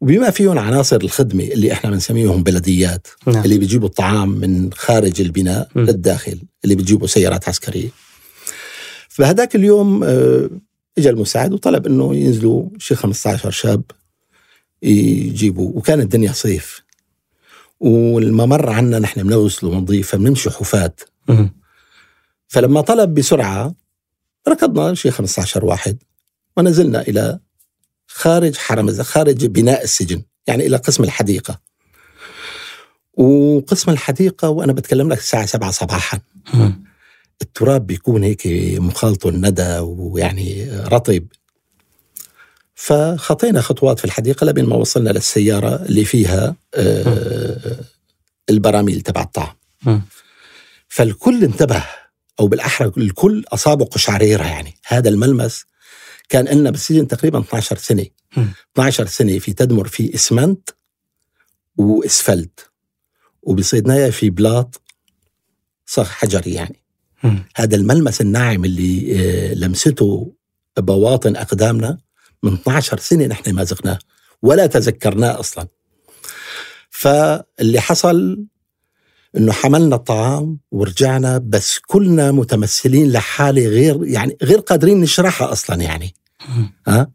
[0.01, 5.69] وبما فيهم عناصر الخدمة اللي إحنا بنسميهم بلديات نعم اللي بيجيبوا الطعام من خارج البناء
[5.75, 5.81] م.
[5.81, 7.89] للداخل اللي بتجيبوا سيارات عسكرية
[9.15, 10.51] فهداك اليوم آه،
[10.99, 13.83] اجى المساعد وطلب إنه ينزلوا شي 15 شاب
[14.83, 16.83] يجيبوا وكانت الدنيا صيف
[17.81, 20.93] والممر عنا نحن بنوصل ونضيف فبنمشي حفاة.
[22.49, 23.75] فلما طلب بسرعة
[24.49, 25.99] ركضنا شي 15 واحد
[26.57, 27.39] ونزلنا إلى
[28.07, 31.61] خارج حرم خارج بناء السجن يعني إلى قسم الحديقة
[33.15, 36.21] وقسم الحديقة وأنا بتكلم لك الساعة 7 صباحا.
[37.43, 38.43] التراب بيكون هيك
[38.81, 41.27] مخالطه الندى ويعني رطب
[42.75, 47.77] فخطينا خطوات في الحديقة لبين ما وصلنا للسيارة اللي فيها آه،
[48.51, 49.55] البراميل تبع الطعام.
[50.89, 51.85] فالكل انتبه
[52.41, 55.65] أو بالأحرى الكل اصابه قشعريرة يعني هذا الملمس
[56.29, 58.53] كان لنا بالسجن تقريبا 12 سنة مم.
[58.73, 60.71] 12 سنة في تدمر في إسمنت
[61.77, 62.71] وإسفلت
[63.43, 64.83] وبصيدنايا في بلاط
[65.87, 66.84] صخ حجري يعني.
[67.57, 70.33] هذا الملمس الناعم اللي آه، لمسته
[70.79, 71.99] بواطن أقدامنا
[72.43, 73.99] من 12 سنة نحن ما زقناه
[74.43, 75.69] ولا تذكرناه أصلا.
[76.91, 78.47] فاللي حصل
[79.37, 86.15] إنه حملنا الطعام ورجعنا بس كلنا متمثلين لحالة غير يعني غير قادرين نشرحها أصلا يعني.
[86.87, 87.11] ها؟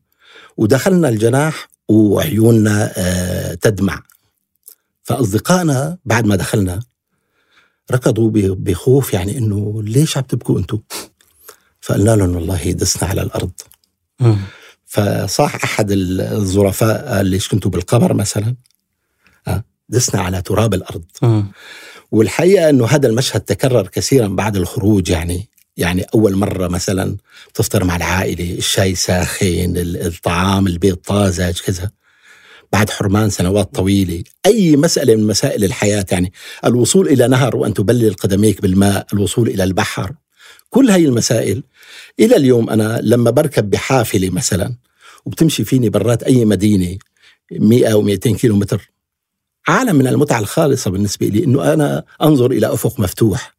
[0.58, 4.04] ودخلنا الجناح وعيوننا آه تدمع.
[5.04, 6.80] فأصدقائنا بعد ما دخلنا
[7.92, 10.80] ركضوا بخوف يعني إنه ليش عم تبكوا أنتم؟
[11.82, 13.52] فقلنا لهم والله دسنا على الأرض.
[14.86, 18.56] فصاح أحد الظرفاء قال ليش كنتوا بالقبر مثلا؟
[19.48, 21.04] ها دسنا على تراب الأرض.
[22.12, 27.18] والحقيقة إنه هذا المشهد تكرر كثيرا بعد الخروج يعني يعني أول مرة مثلا
[27.54, 31.92] تفطر مع العائلة الشاي ساخن الطعام البيض طازج كذا
[32.72, 34.24] بعد حرمان سنوات طويلة.
[34.46, 36.34] أي مسألة من مسائل الحياة يعني
[36.66, 40.14] الوصول إلى نهر وأن تبلل قدميك بالماء الوصول إلى البحر
[40.70, 41.64] كل هاي المسائل.
[42.20, 44.76] إلى اليوم أنا لما بركب بحافلة مثلا
[45.26, 46.98] وبتمشي فيني برات أي مدينة
[47.52, 48.92] 100 أو 200 كيلو متر
[49.68, 53.56] عالم من المتعة الخالصة بالنسبة لي إنه أنا أنظر إلى أفق مفتوح.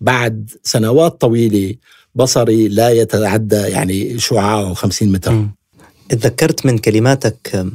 [0.00, 1.74] بعد سنوات طويلة
[2.14, 5.32] بصري لا يتعدى يعني شعاعه 50 متر.
[6.08, 7.66] تذكرت من كلماتك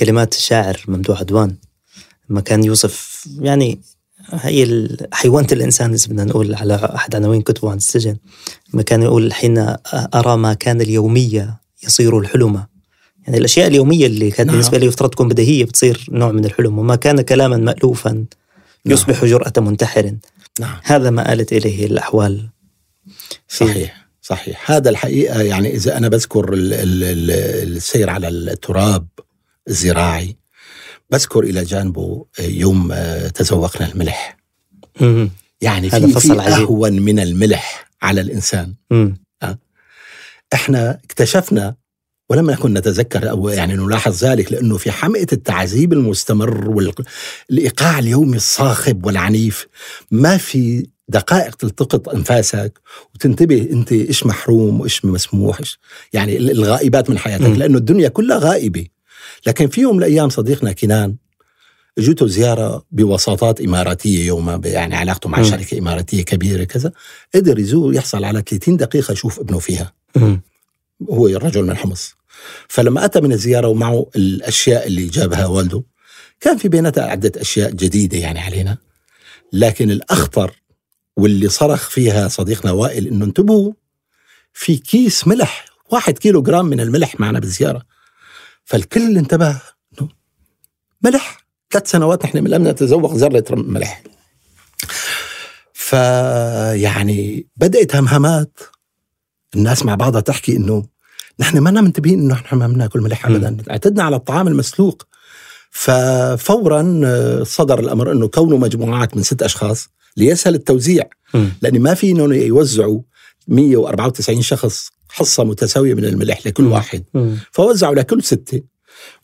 [0.00, 1.54] كلمات الشاعر ممدوح عدوان
[2.30, 3.80] لما كان يوصف يعني
[4.30, 8.16] هي حيوانة الإنسان إذا بدنا نقول على أحد عناوين كتبه عن السجن
[8.74, 9.76] لما كان يقول حين
[10.14, 12.64] أرى ما كان اليومية يصير الحلم
[13.26, 14.56] يعني الأشياء اليومية اللي كانت نعم.
[14.56, 18.26] بالنسبة لي يفترض تكون بديهية بتصير نوع من الحلم وما كان كلاما مألوفا نعم.
[18.86, 19.30] يصبح نعم.
[19.30, 20.14] جرأة منتحر
[20.60, 20.76] نعم.
[20.82, 22.48] هذا ما آلت إليه الأحوال
[23.48, 29.06] صحيح صحيح هذا الحقيقة يعني إذا أنا بذكر السير على التراب
[29.68, 30.36] الزراعي
[31.10, 32.94] بذكر إلى جانبه يوم
[33.34, 34.36] تذوقنا الملح.
[35.00, 35.30] مم.
[35.60, 38.74] يعني في, في أهون من الملح على الإنسان.
[38.90, 39.16] مم.
[40.54, 41.74] إحنا اكتشفنا
[42.28, 46.70] ولم نكن نتذكر أو يعني نلاحظ ذلك لأنه في حمئة التعذيب المستمر
[47.50, 49.66] والايقاع اليومي الصاخب والعنيف.
[50.10, 52.80] ما في دقائق تلتقط أنفاسك
[53.14, 55.60] وتنتبه أنت إيش محروم وإيش مسموح
[56.12, 57.46] يعني الغائبات من حياتك.
[57.46, 57.54] م.
[57.54, 58.86] لأنه الدنيا كلها غائبة.
[59.46, 61.16] لكن في يوم من الأيام صديقنا كنان
[61.98, 65.44] اجته زيارة بوساطات إماراتية يوما يعني علاقته مع م.
[65.44, 66.92] شركة إماراتية كبيرة كذا
[67.34, 70.36] قدر يزور يحصل على 30 دقيقة يشوف ابنه فيها م.
[71.10, 72.14] هو رجل من حمص
[72.68, 75.82] فلما أتى من الزيارة ومعه الأشياء اللي جابها والده
[76.40, 78.76] كان في بيناتها عدة أشياء جديدة يعني علينا
[79.52, 80.52] لكن الأخطر
[81.16, 83.72] واللي صرخ فيها صديقنا وائل إنه انتبهوا
[84.52, 87.82] في كيس ملح واحد كيلو جرام من الملح معنا بالزيارة
[88.64, 89.60] فالكل انتبه
[91.02, 91.46] ملح.
[91.72, 94.02] ثلاث سنوات نحن لم نتذوق ذرة ملح.
[95.72, 98.58] فيعني بدأت همهمات
[99.56, 100.84] الناس مع بعضها تحكي إنه
[101.40, 103.56] نحن ما منتبهين إنه نحن ما بناكل ملح ابدا.
[103.70, 105.06] اعتدنا على الطعام المسلوق.
[105.70, 111.04] ففورا آه، صدر الأمر إنه كونوا مجموعات من ست أشخاص ليسهل التوزيع.
[111.62, 113.00] لأن ما في انه يوزعوا
[113.48, 117.04] 194 شخص حصة متساوية من الملح لكل واحد.
[117.52, 118.62] فوزعوا لكل ستة.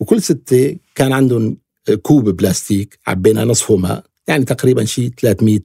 [0.00, 1.56] وكل ستة كان عندهم
[2.02, 5.60] كوب بلاستيك عبينا نصفه ماء يعني تقريبا شيء 300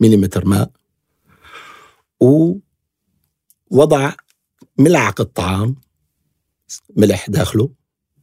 [0.00, 0.70] ملم ماء.
[2.20, 4.12] ووضع
[4.78, 5.76] ملعقة طعام
[6.96, 7.70] ملح داخله.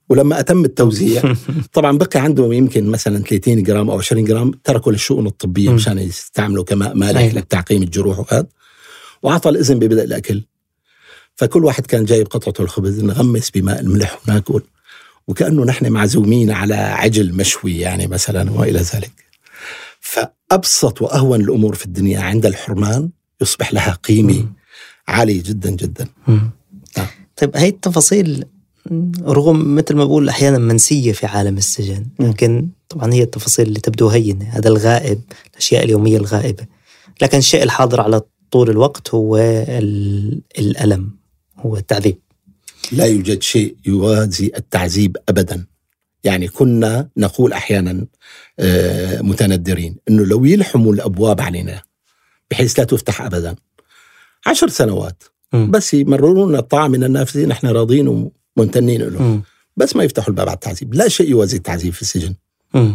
[0.09, 1.33] ولما أتم التوزيع
[1.73, 6.63] طبعا بقي عندهم يمكن مثلا 30 جرام أو 20 جرام تركوا للشؤون الطبية مشان يستعملوا
[6.63, 7.33] كماء مالح أيوة.
[7.33, 8.47] لتعقيم الجروح وهذا.
[9.23, 10.43] وأعطى الإذن ببدء الأكل.
[11.35, 14.61] فكل واحد كان جايب قطعة الخبز نغمس بماء الملح وناكل.
[15.27, 19.11] وكأنه نحن معزومين على عجل مشوي يعني مثلا وإلى ذلك.
[19.99, 23.09] فأبسط وأهون الأمور في الدنيا عند الحرمان
[23.41, 24.45] يصبح لها قيمة
[25.07, 26.07] عالية جدا جدا.
[26.27, 27.07] نعم.
[27.37, 28.45] طيب هاي التفاصيل
[29.21, 34.07] رغم مثل ما بقول أحيانا منسية في عالم السجن لكن طبعا هي التفاصيل اللي تبدو
[34.07, 36.65] هينة هذا الغائب الأشياء اليومية الغائبة.
[37.21, 39.37] لكن الشيء الحاضر على طول الوقت هو
[40.59, 41.22] الألم.
[41.65, 42.17] هو التعذيب.
[42.91, 45.65] لا يوجد شيء يوازي التعذيب ابدا.
[46.23, 48.05] يعني كنا نقول أحيانا
[48.59, 51.81] آه، متندرين إنه لو يلحموا الأبواب علينا
[52.51, 53.55] بحيث لا تفتح ابدا.
[54.45, 55.23] عشر سنوات.
[55.53, 55.71] م.
[55.71, 59.43] بس يمرروا لنا الطاعه من النافذين إحنا راضين وممتنين لهم
[59.77, 60.93] بس ما يفتحوا الباب على التعذيب.
[60.93, 62.35] لا شيء يوازي التعذيب في السجن.
[62.73, 62.91] م.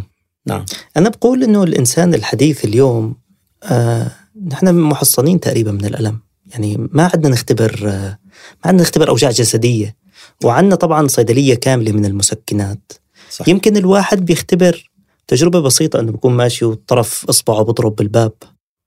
[0.47, 0.65] نعم.
[0.97, 3.17] أنا بقول إنه الإنسان الحديث اليوم
[3.63, 4.11] آه
[4.47, 6.19] نحن محصنين تقريبا من الألم.
[6.47, 8.19] يعني ما عندنا نختبر آه
[8.65, 9.97] عندنا نختبر أوجاع جسدية.
[10.45, 12.93] وعندنا طبعا صيدلية كاملة من المسكنات.
[13.31, 13.49] صح.
[13.49, 14.91] يمكن الواحد بيختبر
[15.27, 18.33] تجربة بسيطة إنه بيكون ماشي وطرف اصبعه بضرب بالباب.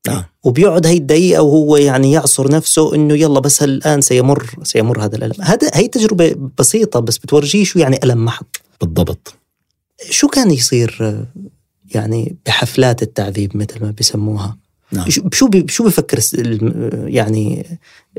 [0.07, 0.23] نعم.
[0.43, 5.41] وبيقعد هي الدقيقة وهو يعني يعصر نفسه إنه يلا بس الان سيمر سيمر هذا الألم،
[5.41, 8.45] هذا هي تجربة بسيطة بس بتورجيه شو يعني ألم محض
[8.81, 9.33] بالضبط.
[10.09, 11.19] شو كان يصير
[11.95, 14.57] يعني بحفلات التعذيب مثل ما بيسموها؟
[14.91, 15.05] نعم.
[15.33, 16.19] شو بي شو بفكر
[17.07, 17.65] يعني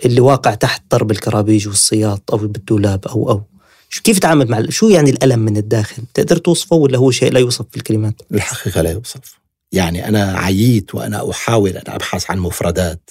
[0.04, 3.42] اللي واقع تحت ضرب الكرابيج والسياط أو بالدولاب أو أو؟
[3.88, 7.40] شو كيف تعامل مع شو يعني الألم من الداخل؟ تقدر توصفه ولا هو شيء لا
[7.40, 9.40] يوصف في الكلمات؟ الحقيقة لا يوصف.
[9.72, 13.10] يعني أنا عييت وأنا أحاول أن أبحث عن مفردات.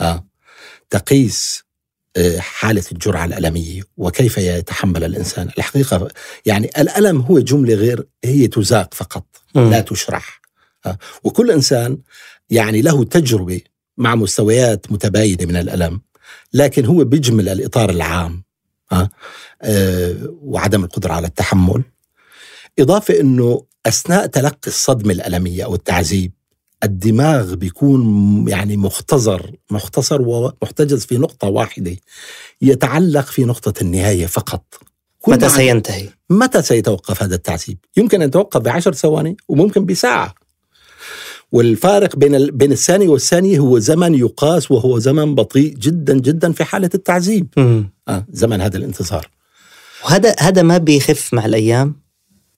[0.00, 0.26] آه.
[0.90, 1.62] تقيس
[2.16, 5.48] آه، حالة الجرعة الألمية وكيف يتحمل الإنسان.
[5.58, 6.08] الحقيقة
[6.46, 9.24] يعني الألم هو جملة غير هي تزاق فقط.
[9.54, 9.70] م.
[9.70, 10.40] لا تشرح.
[11.24, 11.98] وكل إنسان
[12.50, 13.60] يعني له تجربة
[13.96, 16.00] مع مستويات متباينه من الألم
[16.52, 18.42] لكن هو بيجمل الإطار العام
[18.92, 19.10] ها
[19.62, 21.82] أه وعدم القدرة على التحمل
[22.78, 26.32] إضافة إنه أثناء تلقي الصدمة الألمية أو التعذيب
[26.84, 31.96] الدماغ بيكون يعني مختصر مختصر ومحتجز في نقطة واحدة
[32.62, 34.64] يتعلق في نقطة النهاية فقط
[35.28, 40.34] متى سينتهي؟ متى سيتوقف هذا التعذيب؟ يمكن أن يتوقف بعشر ثواني وممكن بساعة
[41.52, 46.90] والفارق بين بين الثانية والثانية هو زمن يقاس وهو زمن بطيء جدا جدا في حالة
[46.94, 47.46] التعذيب
[48.08, 49.28] آه زمن هذا الانتصار
[50.04, 51.94] وهذا هذا ما بيخف مع الأيام؟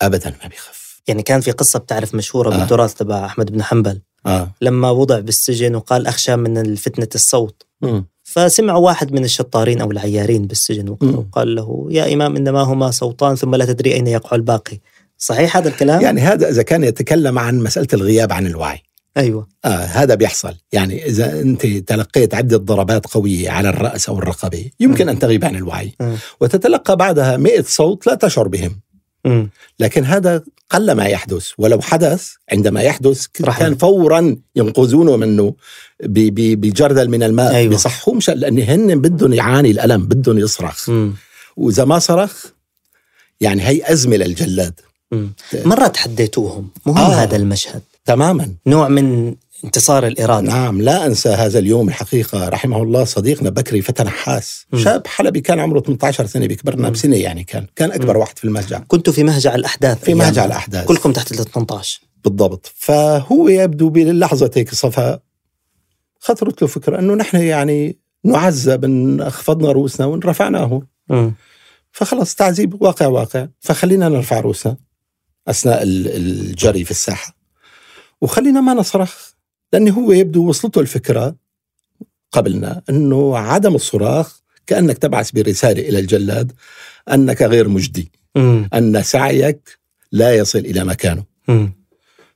[0.02, 2.58] أبدا ما بيخف يعني كان في قصة بتعرف مشهورة آه.
[2.58, 4.50] بالتراث تبع أحمد بن حنبل آه.
[4.60, 8.02] لما وضع بالسجن وقال أخشى من فتنة الصوت م.
[8.22, 13.54] فسمع واحد من الشطارين أو العيارين بالسجن وقال له يا إمام إنما هما صوتان ثم
[13.54, 14.80] لا تدري أين يقع الباقي
[15.22, 18.82] صحيح هذا الكلام؟ يعني هذا إذا كان يتكلم عن مسألة الغياب عن الوعي
[19.16, 24.70] أيوة آه هذا بيحصل يعني إذا أنت تلقيت عدة ضربات قوية على الرأس أو الرقبة
[24.80, 26.14] يمكن أن تغيب عن الوعي م.
[26.40, 28.80] وتتلقى بعدها مئة صوت لا تشعر بهم
[29.24, 29.46] م.
[29.78, 35.54] لكن هذا قل ما يحدث ولو حدث عندما يحدث رح- كان فورا ينقذونه منه
[36.00, 37.74] بجردل من الماء أيوة.
[37.74, 41.12] بصحوه مشان لأن هن بدهم يعاني الألم بدهم يصرخ م.
[41.56, 42.44] وإذا ما صرخ
[43.40, 44.91] يعني هي أزمة للجلاد م.
[45.64, 47.14] مرة تحديتوهم مهم آه.
[47.14, 47.82] هذا المشهد.
[48.04, 48.54] تماما.
[48.66, 50.46] نوع من انتصار الإرادة.
[50.46, 52.48] نعم لا أنسى هذا اليوم الحقيقة.
[52.48, 54.66] رحمه الله صديقنا بكري فتى نحاس.
[54.76, 56.88] شاب حلبي كان عمره 18 سنة بيكبرنا.
[56.88, 57.66] بسنة يعني كان.
[57.76, 58.78] كان أكبر واحد في المهجع.
[58.78, 60.26] كنتوا في مهجع الأحداث في أيامها.
[60.26, 60.86] مهجع الأحداث.
[60.86, 62.72] كلكم تحت ال 18 بالضبط.
[62.76, 65.22] فهو يبدو بلحظة هيك صفاء
[66.20, 70.82] خطرت له فكرة أنه نحن يعني نعذب إن أخفضنا رؤوسنا وإن رفعناه.
[71.92, 73.46] فخلص تعذيب واقع واقع.
[73.60, 74.76] فخلينا نرفع رؤوسنا.
[75.48, 77.36] أثناء ال- الجري في الساحة
[78.20, 79.30] وخلينا ما نصرخ
[79.72, 81.36] لأن هو يبدو وصلته الفكرة
[82.32, 86.52] قبلنا أنه عدم الصراخ كأنك تبعث برسالة إلى الجلاد
[87.12, 88.64] أنك غير مجدي م.
[88.74, 89.78] أن سعيك
[90.12, 91.68] لا يصل إلى مكانه م.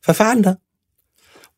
[0.01, 0.59] ففعلنا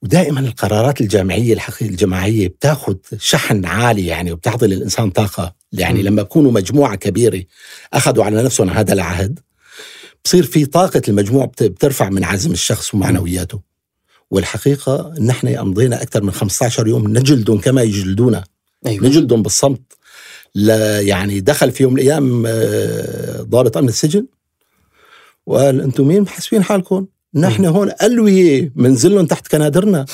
[0.02, 6.04] ودائما القرارات الجامعية الحقيقيه الجماعية بتاخذ شحن عالي يعني وبتعطي للإنسان طاقة يعني م.
[6.04, 7.42] لما يكونوا مجموعة كبيرة
[7.92, 9.38] أخذوا على نفسهم هذا العهد
[10.24, 13.60] بصير في طاقة المجموع بت- بترفع من عزم الشخص ومعنوياته.
[14.30, 18.44] والحقيقة نحن أمضينا أكثر من 15 يوم نجلدهم كما يجلدونا.
[18.86, 19.04] أيوة.
[19.06, 19.80] نجلدهم بالصمت.
[20.54, 24.26] لا يعني دخل في يوم من الأيام آه، ضابط أمن السجن.
[25.46, 30.06] وقال أنتم مين؟ محسبين حالكم؟ نحن هون ألوية منزلهم تحت كنادرنا.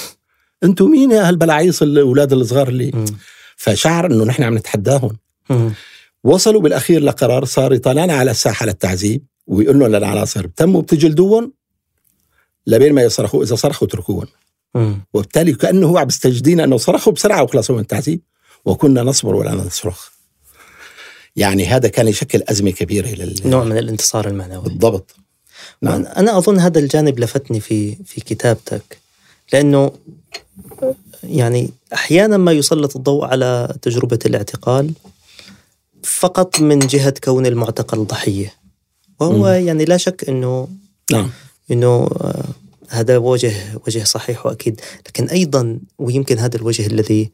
[0.64, 3.05] أنتم مين يا هالبلاعيص الأولاد الصغار اللي م.
[3.57, 5.17] فشعر إنه نحن عم نتحداهم.
[5.51, 5.71] م.
[6.25, 9.23] وصلوا بالأخير لقرار صار يطلعنا على الساحة للتعذيب.
[9.47, 11.53] ويقول لهم للعناصر تموا بتجلدوهم
[12.67, 14.27] لبين ما يصرخوا إذا صرخوا اتركوهم.
[15.15, 18.21] وبالتالي كأنه هو عم بيستجدينا إنه صرخوا بسرعة وخلصوا من التعذيب
[18.65, 20.09] وكنا نصبر ولا نصرخ.
[21.37, 24.63] يعني هذا كان يشكل أزمة كبيرة لل نوع من الانتصار المعنوي.
[24.63, 25.17] بالضبط.
[25.83, 26.07] نعم.
[26.07, 28.99] أنا أظن هذا الجانب لفتني في في كتابتك
[29.53, 29.93] لأنه
[31.25, 34.93] يعني أحيانا ما يسلط الضوء على تجربة الاعتقال
[36.03, 38.63] فقط من جهة كون المعتقل ضحية.
[39.20, 39.66] وهو مم.
[39.66, 40.68] يعني لا شك أنه
[41.12, 41.31] نعم
[41.70, 41.87] إنه
[42.20, 42.44] آه،
[42.88, 43.53] هذا وجه
[43.87, 47.31] وجه صحيح وأكيد لكن أيضا ويمكن هذا الوجه الذي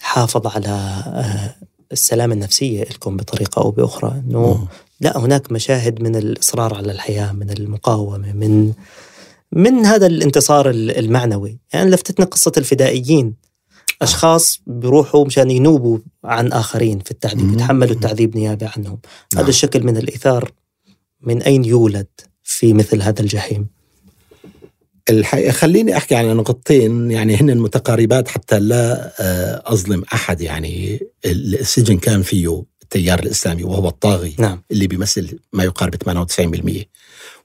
[0.00, 1.54] حافظ على آه،
[1.92, 4.68] السلامة النفسية لكم بطريقة أو بأخرى إنه.
[5.00, 8.72] لا هناك مشاهد من الإصرار على الحياة من المقاومة من
[9.52, 13.34] من هذا الانتصار ال- المعنوي يعني لفتتنا قصة الفدائيين
[14.02, 17.52] أشخاص بيروحوا مشان ينوبوا عن آخرين في التعذيب.
[17.52, 18.98] يتحملوا التعذيب نيابة عنهم
[19.34, 19.42] نعم.
[19.42, 20.52] هذا الشكل من الإيثار
[21.22, 22.06] من أين يولد
[22.42, 23.66] في مثل هذا الجحيم؟
[25.10, 31.98] الحقيقة خليني أحكي عن نقطتين يعني هن متقاربات حتى لا آه، أظلم أحد يعني السجن
[31.98, 34.62] كان فيه التيار الإسلامي وهو الطاغي نعم.
[34.70, 36.84] اللي بيمثل ما يقارب 98%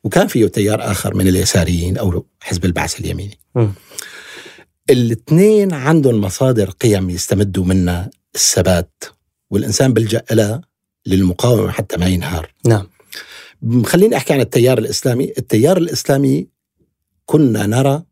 [0.04, 3.40] وكان فيه تيار آخر من اليساريين أو حزب البعث اليميني.
[4.90, 9.04] الاثنين عندهم مصادر قيم يستمدوا منها الثبات
[9.50, 10.62] والإنسان بيلجا لها
[11.06, 12.54] للمقاومة حتى ما ينهار.
[12.66, 12.88] نعم.
[13.86, 16.48] خليني أحكي عن التيار الإسلامي، التيار الإسلامي
[17.26, 18.04] كنا نرى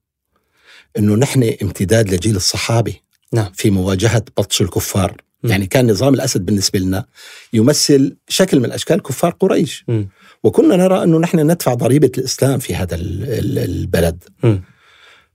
[0.97, 2.95] إنه نحن امتداد لجيل الصحابة
[3.34, 3.51] نعم.
[3.53, 5.47] في مواجهة بطش الكفار، م.
[5.47, 7.05] يعني كان نظام الأسد بالنسبة لنا
[7.53, 10.09] يمثل شكل من أشكال كفار قريش، مم.
[10.43, 14.63] وكنا نرى إنه نحن ندفع ضريبة الإسلام في هذا ال- ال- البلد، مم.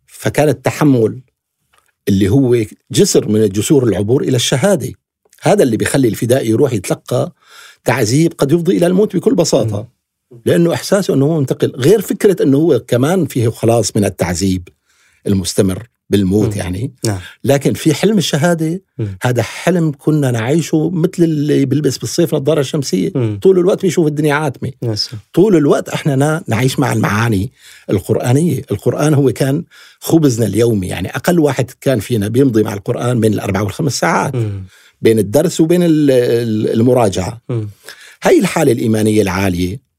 [0.07, 1.21] فكان التحمل
[2.09, 4.93] اللي هو جسر من جسور العبور إلى الشهادة،
[5.43, 7.33] هذا اللي بيخلي الفدائي يروح يتلقى
[7.85, 9.89] تعذيب قد يفضي إلى الموت بكل بساطة.
[10.47, 14.69] لأنه احساسه أنه هو منتقل غير فكرة أنه هو كمان فيه خلاص من التعذيب
[15.27, 16.59] المستمر بالموت مم.
[16.61, 19.19] يعني نعم لكن في حلم الشهادة مم.
[19.23, 23.39] هذا حلم كنا نعيشه مثل اللي بيلبس بالصيف نظارة شمسية مم.
[23.43, 24.71] طول الوقت بيشوف الدنيا عاتمة.
[25.35, 27.53] طول الوقت إحنا نا- نعيش مع المعاني
[27.91, 29.65] القرآنية القرآن هو كان
[30.01, 34.65] خبزنا اليومي يعني أقل واحد كان فينا بيمضي مع القرآن بين الأربع والخمس ساعات مم.
[35.03, 37.69] بين الدرس وبين ال- ال- المراجعة مم.
[38.23, 39.90] هاي الحالة الإيمانية العالية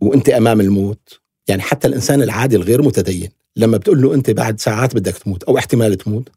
[0.00, 1.20] وأنت أمام الموت.
[1.48, 3.28] يعني حتى الإنسان العادي الغير متدين.
[3.56, 6.28] لما بتقول له أنت بعد ساعات بدك تموت أو احتمال تموت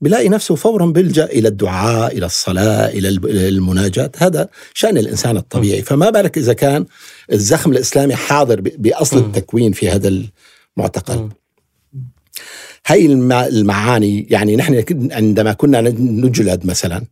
[0.00, 5.82] بلاقي نفسه فورا بيلجأ إلى الدعاء إلى الب- إلى المناجاة هذا شأن الإنسان الطبيعي.
[5.82, 6.86] فما بالك إذا كان
[7.32, 9.24] الزخم الإسلامي حاضر ب- بأصل مم.
[9.24, 10.08] التكوين في هذا
[10.78, 11.32] المعتقد.
[12.86, 17.04] هاي المع- المعاني يعني نحن عندما كنا نجلد مثلا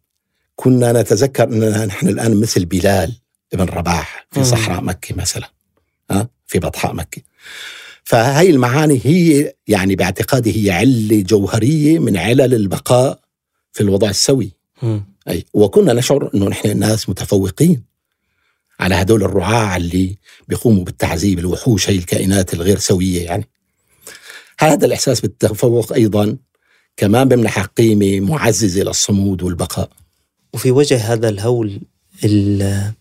[0.57, 3.13] كنا نتذكر أننا نحن الآن مثل بلال
[3.53, 4.45] ابن رباح في.
[4.45, 5.49] صحراء مكة مثلا.
[6.47, 7.23] في بطحاء مكة
[8.05, 13.21] فهاي المعاني هي يعني باعتقادي هي علة جوهرية من علل البقاء
[13.73, 14.53] في الوضع السوي.
[15.29, 17.83] أي وكنا نشعر أنه نحن ناس متفوقين
[18.81, 20.17] على هدول الرعاع اللي
[20.49, 23.49] بيقوموا بالتعذيب الوحوش هي الكائنات الغير سوية يعني
[24.61, 26.37] هذا الإحساس بالتفوق أيضا
[26.97, 29.91] كمان بمنح قيمة معززة للصمود والبقاء
[30.53, 31.81] وفي وجه هذا الهول
[32.25, 32.93] ال-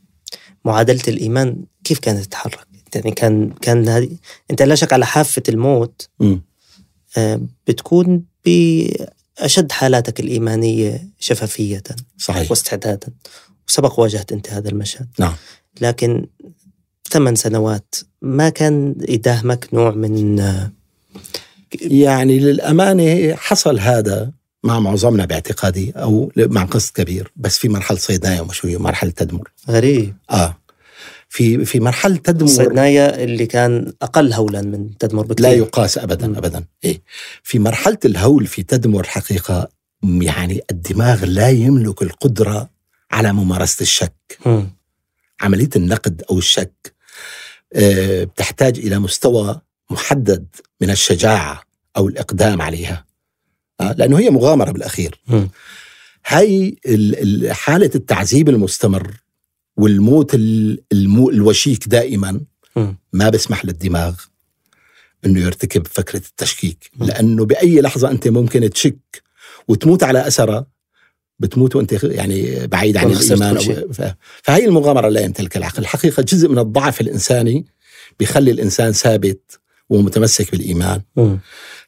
[0.65, 4.09] معادلة الإيمان كيف كانت تتحرك؟ يعني كان كان هذه
[4.51, 6.09] أنت لا شك على حافة الموت.
[7.17, 11.83] آه، بتكون بأشد حالاتك الإيمانية شفافية
[12.17, 12.49] صحيح.
[12.51, 13.07] واستعدادا
[13.67, 15.07] وسبق واجهت أنت هذا المشهد.
[15.19, 15.33] نعم.
[15.81, 16.25] لكن
[17.09, 20.71] ثمان سنوات ما كان يداهمك نوع من آه،
[21.81, 24.31] يعني للأمانة حصل هذا
[24.63, 29.51] مع معظمنا باعتقادي أو مع قسط كبير بس في مرحلة صيدنايا ومشوية ومرحلة تدمر.
[29.69, 30.15] غريب.
[30.31, 30.57] آه.
[31.29, 36.27] في في مرحلة تدمر صيدنايا اللي كان أقل هولا من تدمر بكثير لا يقاس ابدا
[36.27, 36.35] مم.
[36.35, 37.01] ابدا إيه؟
[37.43, 39.69] في مرحلة الهول في تدمر الحقيقة
[40.03, 42.69] يعني الدماغ لا يملك القدرة
[43.11, 44.69] على ممارسة الشك مم.
[45.41, 46.93] عملية النقد أو الشك
[47.73, 50.45] آه، بتحتاج إلى مستوى محدد
[50.81, 51.61] من الشجاعة
[51.97, 53.05] أو الإقدام عليها
[53.81, 55.49] آه، لأنه هي مغامرة بالأخير مم.
[56.27, 59.11] هاي ال- ال- حالة التعذيب المستمر
[59.83, 62.41] والموت ال- المو الوشيك دائما.
[63.13, 64.15] ما بيسمح للدماغ
[65.25, 66.91] إنه يرتكب فكرة التشكيك.
[66.99, 69.23] لأنه بأي لحظة أنت ممكن تشك
[69.67, 70.67] وتموت على اثرها
[71.39, 73.57] بتموت وأنت يعني بعيد عن الإيمان
[74.43, 77.65] فهي المغامرة لا يمتلك العقل الحقيقة جزء من الضعف الإنساني
[78.19, 79.59] بيخلي الإنسان ثابت
[79.89, 81.01] ومتمسك بالإيمان.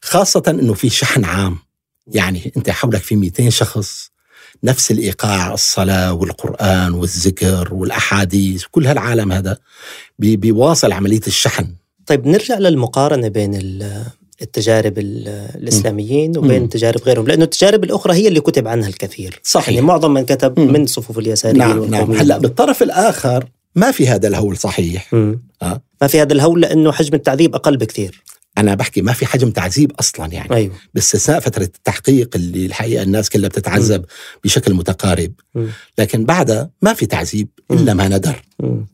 [0.01, 1.57] خاصة إنه في شحن عام
[2.07, 4.10] يعني أنت حولك في 200 شخص
[4.63, 9.57] نفس الإيقاع الصلاة والقرآن والذكر والأحاديث كل هالعالم هذا
[10.19, 11.67] بي- بيواصل عملية الشحن
[12.05, 14.03] طيب نرجع للمقارنة بين ال-
[14.41, 16.69] التجارب ال- الإسلاميين وبين.
[16.69, 19.69] تجارب غيرهم لأنه التجارب الأخرى هي اللي كتب عنها الكثير صحيح.
[19.69, 20.73] يعني معظم من كتب مم.
[20.73, 22.11] من صفوف اليساريين نعم نعم.
[22.11, 23.45] هلأ بالطرف الآخر
[23.75, 25.43] ما في هذا الهول صحيح مم.
[25.61, 25.81] آه.
[26.01, 28.23] ما في هذا الهول لأنه حجم التعذيب أقل بكثير
[28.57, 30.55] أنا بحكي ما في حجم تعذيب أصلا يعني.
[30.55, 30.75] أيوه.
[30.93, 34.05] باستثناء فترة التحقيق اللي الحقيقة الناس كلها بتتعذب
[34.43, 35.33] بشكل متقارب.
[35.55, 35.69] مم.
[35.97, 38.41] لكن بعدها ما في تعذيب إلا ما ندر.
[38.59, 38.85] مم.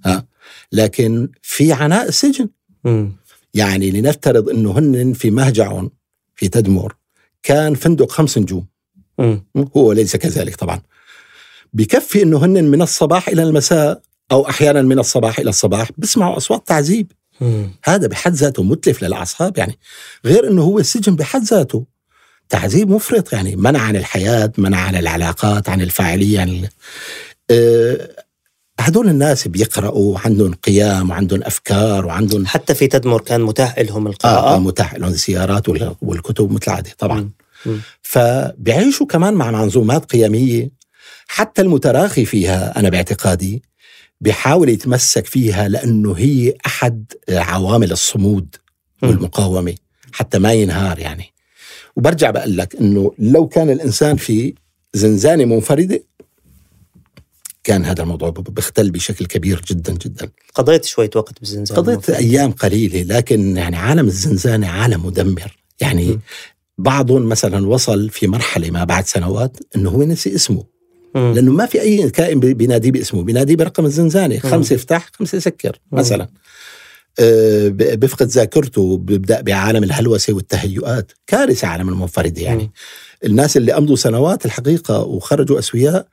[0.72, 2.50] لكن في عناء السجن.
[2.84, 3.12] مم.
[3.54, 5.92] يعني لنفترض إنه هن في مهجعهم
[6.36, 6.96] في تدمر
[7.44, 8.66] كان فندق خمس نجوم.
[9.18, 9.46] مم.
[9.78, 10.82] هو ليس كذلك طبعا.
[11.74, 14.02] بكفي إنه هن من الصباح إلى المساء
[14.32, 17.12] أو أحيانا من الصباح إلى الصباح بسمعوا أصوات تعذيب.
[17.42, 17.70] مم.
[17.86, 19.78] هذا بحد ذاته متلف للأعصاب يعني
[20.26, 21.86] غير إنه هو السجن بحد ذاته
[22.50, 26.70] تعذيب مفرط يعني منع عن الحياة منع عن العلاقات عن الفاعلية عن ال...
[27.52, 28.10] آه،
[28.80, 34.10] هدول الناس بيقرأوا عندهم قيام وعندهم أفكار وعندهم حتى في تدمر كان متاح لهم آه
[34.12, 37.30] القراءة آه متاح لهم السيارات وال- والكتب مثل العادة طبعا.
[37.66, 37.82] مم.
[38.02, 40.70] فبيعيشوا كمان مع منظومات قيمية
[41.28, 43.64] حتى المتراخي فيها أنا باعتقادي
[44.22, 48.56] بيحاول يتمسك فيها لأنه هي أحد عوامل الصمود.
[49.02, 49.76] والمقاومة
[50.12, 51.34] حتى ما ينهار يعني.
[51.96, 54.54] وبرجع بقول لك أنه لو كان الإنسان في
[54.94, 56.04] زنزانة منفردة
[57.64, 60.30] كان هذا الموضوع بيختل بشكل كبير جدا جدا.
[60.56, 65.58] قضيت شوية وقت بالزنزانة قضيت أيام قليلة لكن يعني عالم الزنزانة عالم مدمر.
[65.82, 66.22] يعني م.
[66.78, 70.64] بعضهم مثلا وصل في مرحلة ما بعد سنوات أنه هو نسي اسمه.
[71.16, 71.34] مم.
[71.34, 74.50] لأنه ما في أي كائن بي- بيناديه باسمه بيناديه برقم الزنزانة مم.
[74.52, 75.80] خمسة افتح خمسة سكر.
[75.92, 76.28] مثلا
[77.20, 82.72] آه، ب- بيفقد ذاكرته بيبدأ بعالم الهلوسة والتهيؤات كارثة عالم المنفردة يعني مم.
[83.26, 86.08] الناس اللي أمضوا سنوات الحقيقة وخرجوا أسوياء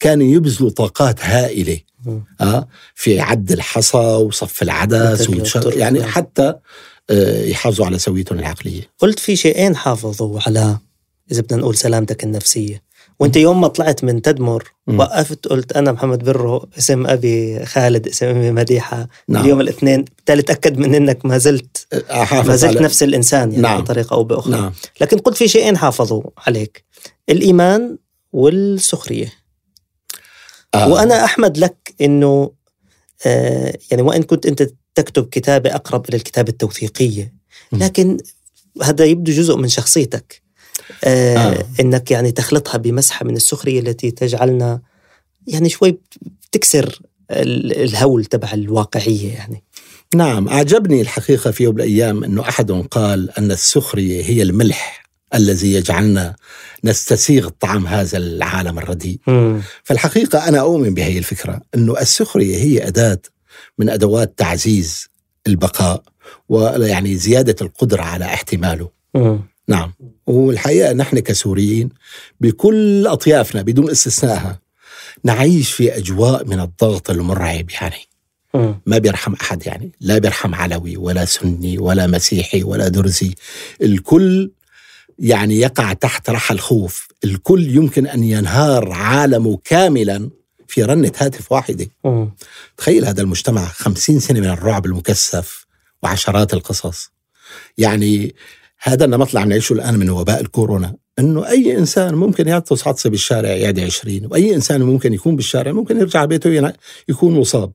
[0.00, 2.24] كانوا يبذلوا طاقات هائلة مم.
[2.40, 5.28] آه في عد الحصى وصف العدس
[5.66, 6.08] يعني نعم.
[6.08, 6.54] حتى
[7.10, 10.78] آه، يحافظوا على سويتهم العقلية قلت في شيئين حافظوا على
[11.32, 12.82] إذا بدنا نقول سلامتك النفسية
[13.20, 14.72] وانت يوم ما طلعت من تدمر.
[14.86, 19.44] وقفت قلت أنا محمد برو اسم أبي خالد اسم امي مديحة نعم.
[19.44, 23.62] اليوم الاثنين بالتالي تاكد من إنك ما زلت احافظ ما زلت على نفس الإنسان يعني
[23.62, 23.80] نعم.
[23.80, 26.84] بطريقة أو بأخرى نعم لكن قلت في شيئين حافظوا عليك
[27.28, 27.98] الإيمان
[28.32, 29.32] والسخرية
[30.74, 30.88] آه.
[30.88, 32.50] وأنا أحمد لك إنه
[33.26, 37.34] آه يعني وإن كنت أنت تكتب كتابة أقرب إلى الكتابة التوثيقية
[37.72, 37.76] م.
[37.76, 38.18] لكن
[38.82, 40.42] هذا يبدو جزء من شخصيتك
[41.04, 41.66] آه آه.
[41.80, 44.80] إنك يعني تخلطها بمسحة من السخرية التي تجعلنا
[45.46, 45.98] يعني شوي
[46.50, 46.98] بتكسر
[47.30, 49.62] ال- الهول تبع الواقعية يعني
[50.14, 55.02] نعم أعجبني الحقيقة في يوم من الأيام أنه أحدهم قال أن السخرية هي الملح
[55.34, 56.36] الذي يجعلنا
[56.84, 59.18] نستسيغ الطعام هذا العالم الرديء.
[59.84, 63.18] فالحقيقة أنا أؤمن بهذه الفكرة أنه السخرية هي أداة
[63.78, 65.08] من أدوات تعزيز
[65.46, 66.02] البقاء
[66.48, 69.40] ويعني زيادة القدرة على احتماله مم.
[69.68, 69.92] نعم.
[70.26, 71.88] والحقيقة نحن كسوريين
[72.40, 74.60] بكل أطيافنا بدون استثنائها
[75.24, 78.08] نعيش في أجواء من الضغط المرعب يعني.
[78.86, 79.92] ما بيرحم أحد يعني.
[80.00, 83.34] لا بيرحم علوي ولا سني ولا مسيحي ولا درزي.
[83.82, 84.50] الكل
[85.18, 87.08] يعني يقع تحت رحى الخوف.
[87.24, 90.30] الكل يمكن أن ينهار عالمه كاملا
[90.68, 91.86] في رنة هاتف واحدة.
[92.76, 95.66] تخيل هذا المجتمع خمسين سنة من الرعب المكثف
[96.02, 97.10] وعشرات القصص.
[97.78, 98.34] يعني
[98.80, 103.10] هذا النمط اللي عم نعيشه الآن من وباء الكورونا إنه أي إنسان ممكن يعطس عطسه
[103.10, 106.72] بالشارع يعدي 20 وأي إنسان ممكن يكون بالشارع ممكن يرجع بيته
[107.08, 107.72] يكون مصاب.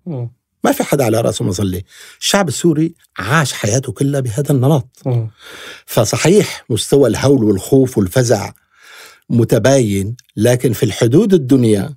[0.63, 1.81] ما في حدا على رأسه مظله
[2.19, 4.87] الشعب السوري عاش حياته كلها بهذا النمط.
[5.85, 8.51] فصحيح مستوى الهول والخوف والفزع
[9.29, 11.95] متباين لكن في الحدود الدنيا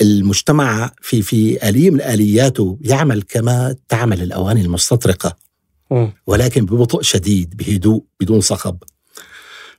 [0.00, 5.47] المجتمع في في آلية من آلياته يعمل كما تعمل الأواني المستطرقة.
[6.26, 8.76] ولكن ببطء شديد بهدوء بدون صخب.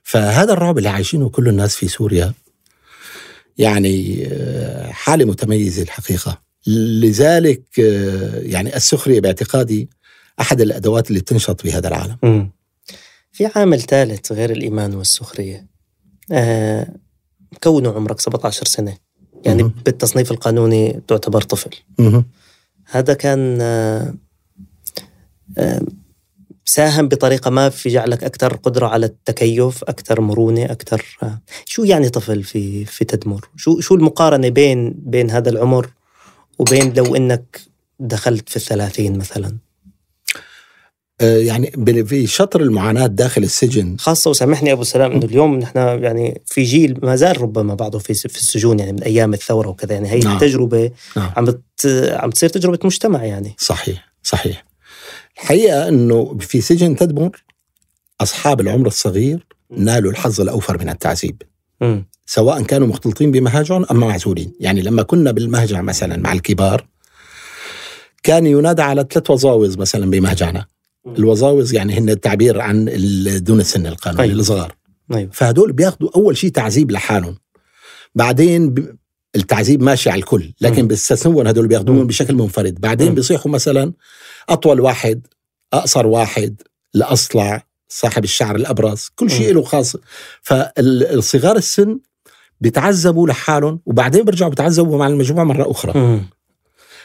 [0.02, 2.34] فهذا الرعب اللي عايشينه كل الناس في سوريا
[3.58, 6.42] يعني آه، حالة متميزة الحقيقة.
[6.66, 9.88] لذلك آه، يعني السخرية باعتقادي
[10.40, 12.16] أحد الأدوات اللي تنشط بهذا العالم.
[12.22, 12.50] مم.
[13.32, 15.66] في عامل ثالث غير الإيمان والسخرية.
[16.32, 16.88] آه
[17.62, 18.96] كونه عمرك 17 سنة.
[19.44, 19.74] يعني مهم.
[19.84, 21.70] بالتصنيف القانوني تعتبر طفل.
[21.98, 22.24] مهم.
[22.84, 24.14] هذا كان آه
[25.58, 25.82] آه
[26.70, 31.18] ساهم بطريقة ما في جعلك أكثر قدرة على التكيف أكثر مرونة أكثر
[31.64, 35.90] شو يعني طفل في في تدمر؟ شو شو المقارنة بين بين هذا العمر
[36.58, 37.60] وبين لو إنك
[38.00, 39.56] دخلت في الثلاثين مثلا؟
[41.20, 41.72] آه، يعني
[42.04, 43.96] في شطر المعاناة داخل السجن.
[43.98, 48.14] خاصة وسامحني أبو سلام إنه اليوم نحن يعني في جيل ما زال ربما بعضه في
[48.14, 50.34] في السجون يعني من أيام الثورة وكذا يعني هي نعم.
[50.34, 51.30] التجربة نعم.
[51.36, 51.62] عم بت
[52.12, 53.54] عم تصير تجربة مجتمع يعني.
[53.58, 54.69] صحيح صحيح.
[55.42, 57.44] الحقيقة أنه في سجن تدمر
[58.20, 61.42] أصحاب العمر الصغير نالوا الحظ الأوفر من التعذيب.
[62.26, 66.86] سواء كانوا مختلطين بمهاجرهم أم معزولين يعني لما كنا بالمهجع مثلا مع الكبار
[68.22, 70.66] كان ينادى على ثلاث وظاوز مثلا بمهجعنا
[71.18, 72.84] الوظاوز يعني هن التعبير عن
[73.42, 74.34] دون السن القانوني أيوة.
[74.40, 74.74] الصغار
[75.14, 77.36] أيوه فهدول بياخذوا أول شيء تعذيب لحالهم
[78.14, 78.74] بعدين.
[79.36, 80.86] التعذيب ماشي على الكل لكن.
[80.86, 82.06] بيستثنون هدول بياخذوهم.
[82.06, 83.14] بشكل منفرد بعدين.
[83.14, 83.92] بيصيحوا مثلا
[84.48, 85.26] أطول واحد
[85.72, 86.62] أقصر واحد
[86.94, 89.54] الاصلع صاحب الشعر الأبرز كل شيء.
[89.54, 89.96] له خاص
[90.42, 91.98] فالصغار السن
[92.60, 96.20] بيتعذبوا لحالهم وبعدين بيرجعوا بيتعذبوا مع المجموعة مرة أخرى.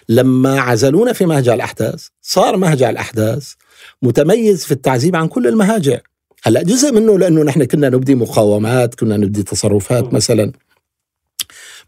[0.10, 3.54] لما عزلونا في مهجع الأحداث صار مهجع الأحداث
[4.02, 6.00] متميز في التعذيب عن كل المهاجع
[6.44, 10.14] هلأ جزء منه لأنه نحن كنا نبدي مقاومات كنا نبدي تصرفات.
[10.14, 10.52] مثلا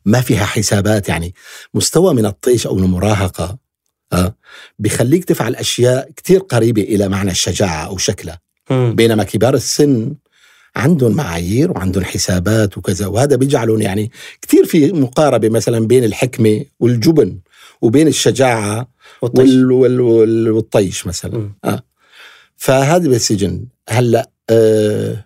[0.08, 1.34] ما فيها حسابات يعني
[1.74, 3.58] مستوى من الطيش أو المراهقة
[4.14, 4.36] آه
[4.80, 8.40] بخليك تفعل أشياء كتير قريبة إلى معنى الشجاعة أو شكلها.
[8.70, 10.16] بينما كبار السن
[10.76, 17.40] عندهم معايير وعندهم حسابات وكذا وهذا بيجعلهم يعني كثير في مقاربة مثلا بين الحكمة والجبن
[17.82, 18.88] وبين الشجاعة
[19.22, 19.50] والطيش.
[19.50, 21.80] وال وال وال والطيش مثلا مم.
[22.58, 24.32] فهذا بالسجن هلأ آه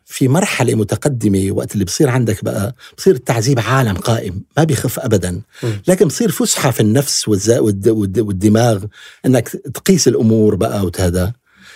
[0.06, 5.42] في مرحلة متقدمة وقت اللي بصير عندك بقى بصير التعذيب عالم قائم ما بيخف ابدا
[5.64, 5.82] مم.
[5.88, 8.84] لكن بصير فسحة في النفس والدماغ
[9.26, 11.34] إنك تقيس الأمور بقى وهذا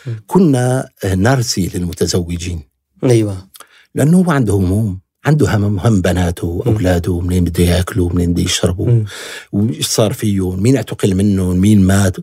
[0.08, 0.14] مم.
[0.28, 2.62] كنا نرسي للمتزوجين
[3.04, 3.48] أيوه
[3.96, 9.04] لأنه هو عنده هموم عنده هم هم بناته واولاده منين بده ياكلوا منين بده يشربوا.
[9.52, 12.18] وش صار فيهم مين اعتقل منهم مين مات.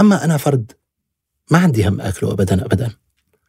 [0.00, 0.72] أما أنا فرد
[1.50, 2.94] ما عندي هم أكله ابدا ابدا أيوة.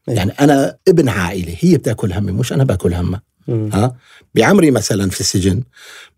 [0.08, 3.22] يعني أنا ابن عائلة هي بتاكل همي مش أنا باكل همها.
[3.50, 3.96] ها
[4.36, 5.64] بعمري مثلا في السجن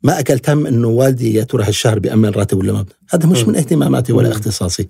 [0.03, 3.43] ما أكلت هم إنه والدي يا ترى هالشهر بيامن راتب ولا ما هذا مش.
[3.43, 4.31] من اهتماماتي ولا.
[4.31, 4.87] اختصاصي.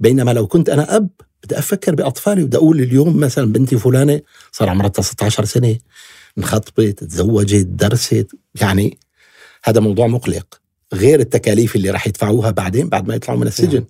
[0.00, 1.08] بينما لو كنت أنا أب
[1.44, 4.20] بدي أفكر بأطفالي بدي أقول اليوم مثلا بنتي فلانة
[4.52, 5.76] صار عمرها 16 سنة
[6.38, 8.26] انخطبت تزوجت درست
[8.60, 8.98] يعني
[9.64, 10.60] هذا موضوع مقلق
[10.94, 13.86] غير التكاليف اللي راح يدفعوها بعدين بعد ما يطلعوا من السجن نعم.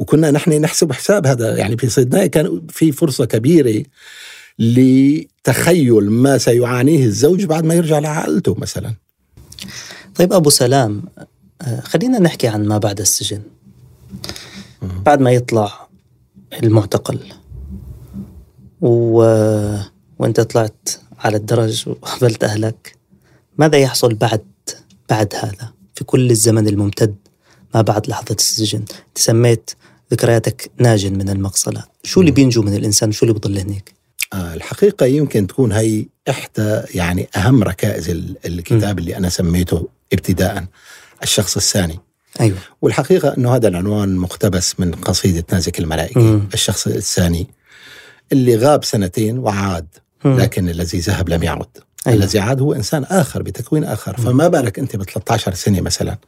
[0.00, 1.56] وكنا نحن نحسب حساب هذا.
[1.56, 3.82] يعني في صيدنايا كان في فرصة كبيرة
[4.58, 8.94] لتخيل ما سيعانيه الزوج بعد ما يرجع لعائلته مثلا.
[10.14, 11.02] طيب أبو سلام
[11.62, 13.42] آه، خلينا نحكي عن ما بعد السجن.
[14.82, 15.88] بعد ما يطلع
[16.62, 17.18] المعتقل
[18.80, 19.22] و...
[20.18, 20.88] وأنت طلعت
[21.18, 22.96] على الدرج وقابلت أهلك
[23.58, 24.44] ماذا يحصل بعد
[25.10, 27.14] بعد هذا؟ في كل الزمن الممتد
[27.74, 28.84] ما بعد لحظة السجن.
[29.14, 29.70] تسميت
[30.12, 31.84] ذكرياتك ناجٍ من المقصلة.
[32.04, 33.92] شو اللي بينجو من الإنسان؟ شو اللي بضل هناك؟
[34.32, 40.64] آه، الحقيقة يمكن تكون هي إحدى يعني أهم ركائز ال- الكتاب اللي أنا سميته ابتداء
[41.22, 41.98] الشخص الثاني.
[42.40, 42.56] أيوة.
[42.82, 46.48] والحقيقة أنه هذا العنوان مقتبس من قصيدة نازك الملائكة مم.
[46.54, 47.46] الشخص الثاني
[48.32, 49.86] اللي غاب سنتين وعاد
[50.24, 50.38] مم.
[50.40, 51.66] لكن الذي ذهب لم يعد.
[52.06, 52.18] أيوة.
[52.18, 54.16] الذي عاد هو إنسان آخر بتكوين آخر.
[54.16, 56.18] فما بالك أنت ب 13 سنة مثلا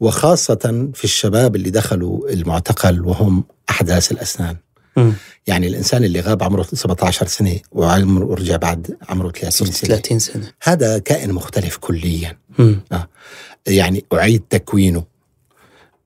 [0.00, 4.56] وخاصة في الشباب اللي دخلوا المعتقل وهم أحداث الأسنان.
[4.96, 5.12] مم.
[5.46, 9.88] يعني الإنسان اللي غاب عمره 17 سنة وعمره ورجع بعد عمره 30 صرت سنة.
[9.96, 10.52] 30 سنة.
[10.62, 12.38] هذا كائن مختلف كليا.
[12.58, 12.80] مم.
[13.66, 15.04] يعني أعيد تكوينه.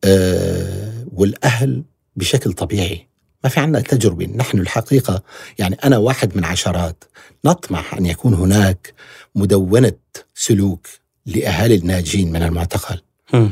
[0.04, 1.84] أه والأهل
[2.16, 3.08] بشكل طبيعي.
[3.44, 4.26] ما في عندنا تجربة.
[4.26, 5.22] نحن الحقيقة
[5.58, 7.04] يعني أنا واحد من عشرات.
[7.44, 8.94] نطمح أن يكون هناك
[9.34, 9.92] مدونة
[10.34, 10.86] سلوك
[11.26, 13.00] لأهالي الناجين من المعتقل.
[13.34, 13.50] مم.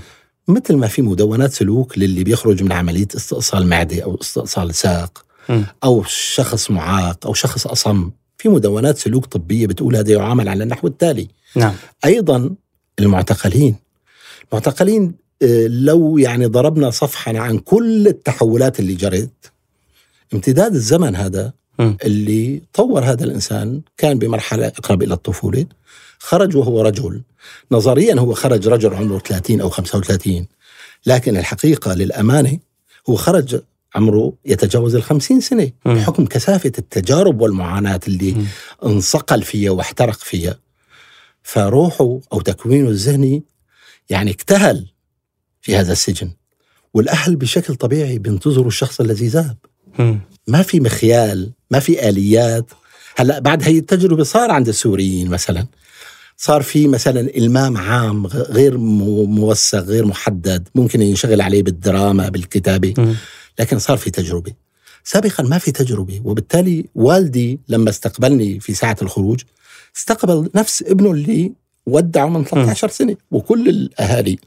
[0.51, 5.25] مثل ما في مدونات سلوك للي بيخرج من عملية استئصال معدة أو استئصال ساق.
[5.85, 8.11] أو شخص معاق أو شخص أصم.
[8.39, 11.29] في مدونات سلوك طبية بتقول هذا يعامل على النحو التالي.
[11.57, 11.75] نعم.
[12.05, 12.55] أيضا
[12.99, 13.77] المعتقلين.
[14.53, 19.53] المعتقلين آه، لو يعني ضربنا صفحا عن كل التحولات اللي جرت
[20.35, 21.53] امتداد الزمن هذا.
[22.05, 25.67] اللي طور هذا الإنسان كان بمرحلة اقرب إلى الطفولة.
[26.21, 27.23] خرج وهو رجل.
[27.73, 30.47] نظريا هو خرج رجل عمره 30 أو 35
[31.07, 32.59] لكن الحقيقة للأمانة
[33.09, 33.61] هو خرج
[33.95, 35.71] عمره يتجاوز ال 50 سنة.
[35.87, 35.95] مم.
[35.95, 38.37] بحكم كثافة التجارب والمعاناة اللي.
[38.85, 40.59] انصقل فيها واحترق فيها.
[41.43, 43.43] فروحه أو تكوينه الذهني
[44.11, 44.87] يعني اكتهل
[45.63, 46.31] في هذا السجن.
[46.95, 49.57] والأهل بشكل طبيعي بينتظروا الشخص الذي ذهب.
[50.47, 52.71] ما في مخيال ما في آليات.
[53.17, 55.67] هلأ بعد هي التجربة صار عند السوريين مثلا.
[56.43, 62.95] صار في مثلا إلمام عام غير مو- موثق غير محدد ممكن ينشغل عليه بالدراما بالكتابة.
[63.59, 64.53] لكن صار في تجربة.
[65.05, 69.41] سابقا ما في تجربة وبالتالي والدي لما استقبلني في ساعة الخروج
[69.97, 71.53] استقبل نفس ابنه اللي
[71.87, 74.39] ودعه من 13 سنة وكل الأهالي.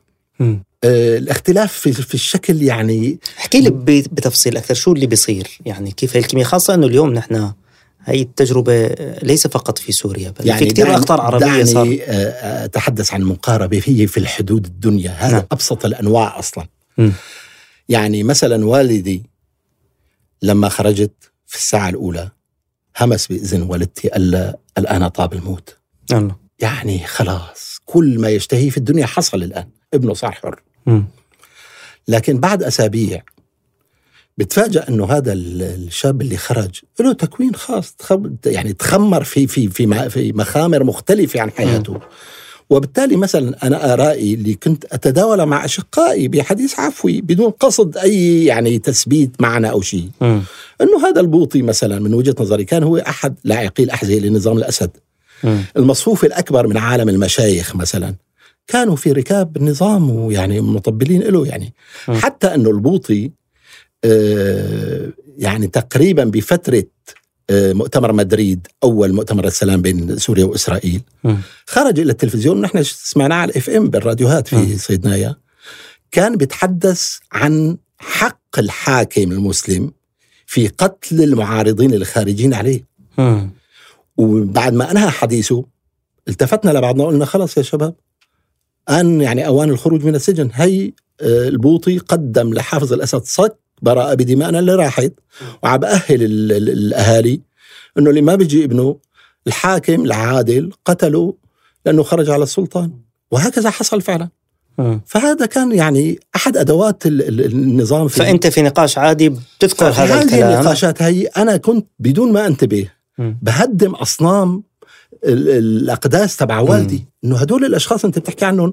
[0.83, 3.69] آه الاختلاف في, في الشكل يعني احكي لي
[4.11, 7.51] بتفصيل أكثر شو اللي بيصير؟ يعني كيف الكيمياء خاصة إنه اليوم نحن
[8.05, 8.87] هي التجربة
[9.23, 13.21] ليس فقط في سوريا بل يعني في كثير أخطار عربية دعني صار آه، أتحدث عن
[13.21, 15.45] مقاربة هي في الحدود الدنيا هذا نعم.
[15.51, 17.11] أبسط الأنواع أصلا مم.
[17.89, 19.23] يعني مثلا والدي
[20.41, 22.29] لما خرجت في الساعة الأولى
[23.01, 25.77] همس بإذن والدتي قال لها الآن طاب الموت
[26.13, 31.05] الله يعني خلاص كل ما يشتهيه في الدنيا حصل الآن ابنه صار حر مم.
[32.07, 33.23] لكن بعد أسابيع
[34.37, 36.69] بتفاجأ إنه هذا ال- الشاب اللي خرج
[36.99, 37.95] له تكوين خاص
[38.45, 39.67] يعني تخمر في في
[40.09, 41.99] في مخامر مختلفة عن حياته
[42.69, 48.79] وبالتالي مثلا أنا آرائي اللي كنت أتداول مع أشقائي بحديث عفوي بدون قصد أي يعني
[48.79, 50.09] تثبيت معنى أو شيء.
[50.81, 54.89] إنه هذا البوطي مثلا من وجهة نظري كان هو أحد لاعقي الاحذيه لنظام الأسد.
[55.77, 58.15] المصفوف الأكبر من عالم المشايخ مثلا
[58.67, 61.73] كانوا في ركاب النظام ويعني مطبلين له يعني
[62.07, 62.13] م.
[62.13, 63.31] حتى أنه البوطي
[65.37, 66.83] يعني تقريبا بفترة
[67.49, 71.01] آه، مؤتمر مدريد أول مؤتمر السلام بين سوريا وإسرائيل.
[71.65, 74.77] خرج إلى التلفزيون ونحن سمعناه على الاف إم بالراديوهات في.
[74.77, 75.35] صيدنايا
[76.11, 79.91] كان بيتحدث عن حق الحاكم المسلم
[80.45, 82.85] في قتل المعارضين الخارجين عليه.
[84.17, 85.65] وبعد ما أنهى حديثه
[86.27, 87.95] التفتنا لبعضنا وقلنا خلص يا شباب
[88.89, 90.91] أن يعني أوان الخروج من السجن هي
[91.21, 95.13] آه، البوطي قدم لحافظ الأسد صك براءة بدمائنا اللي راحت.
[95.63, 97.41] وعم ال- الأهالي
[97.97, 98.97] إنه اللي ما بيجي ابنه
[99.47, 101.33] الحاكم العادل قتله
[101.85, 102.91] لأنه خرج على السلطان.
[103.31, 104.29] وهكذا حصل فعلا.
[104.77, 105.01] مم.
[105.05, 110.01] فهذا كان يعني أحد أدوات ال- ال- النظام في فأنت في نقاش عادي بتذكر ففي
[110.01, 110.51] هذا هذه الكلام.
[110.59, 112.89] النقاشات هي أنا كنت بدون ما أنتبه.
[113.17, 114.63] بهدم أصنام
[115.25, 117.05] ال- الأقداس تبع والدي.
[117.25, 118.71] إنه هدول الأشخاص أنت بتحكي عنهم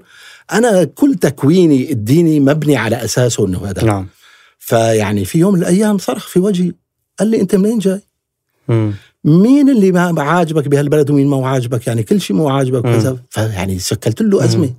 [0.51, 3.83] أنا كل تكويني الديني مبني على أساسه إنه هذا.
[3.83, 4.07] نعم.
[4.61, 6.71] فيعني في يوم من الأيام صرخ في وجهي
[7.19, 8.01] قال لي أنت منين جاي؟
[8.67, 8.93] مم.
[9.23, 12.79] مين اللي ما عاجبك بهالبلد ومين ما عاجبك يعني كل شيء مو عاجبك.
[12.85, 14.73] وكذا فيعني شكلت له أزمة.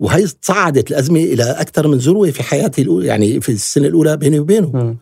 [0.00, 4.40] وهي صعدت الأزمة إلى أكثر من ذروة في حياتي الأولى يعني في السنة الأولى بيني
[4.40, 4.96] وبينه مم.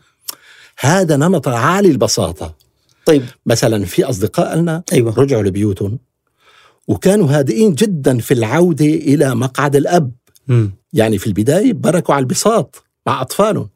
[0.79, 2.55] هذا نمط عالي البساطة
[3.07, 5.99] طيب مثلا في اصدقاء لنا أيوه رجعوا لبيوتهم
[6.89, 10.13] وكانوا هادئين جدا في العودة إلى مقعد الأب
[10.49, 10.71] مم.
[10.93, 13.69] يعني في البداية بركوا على البساط مع أطفالهم.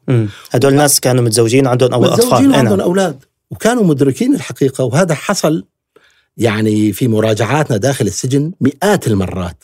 [0.51, 2.87] هدول الناس كانوا متزوجين عندهم أو أطفال متزوجين وعندهم نعم.
[2.87, 5.65] أولاد وكانوا مدركين الحقيقة وهذا حصل
[6.37, 9.63] يعني في مراجعاتنا داخل السجن مئات المرات.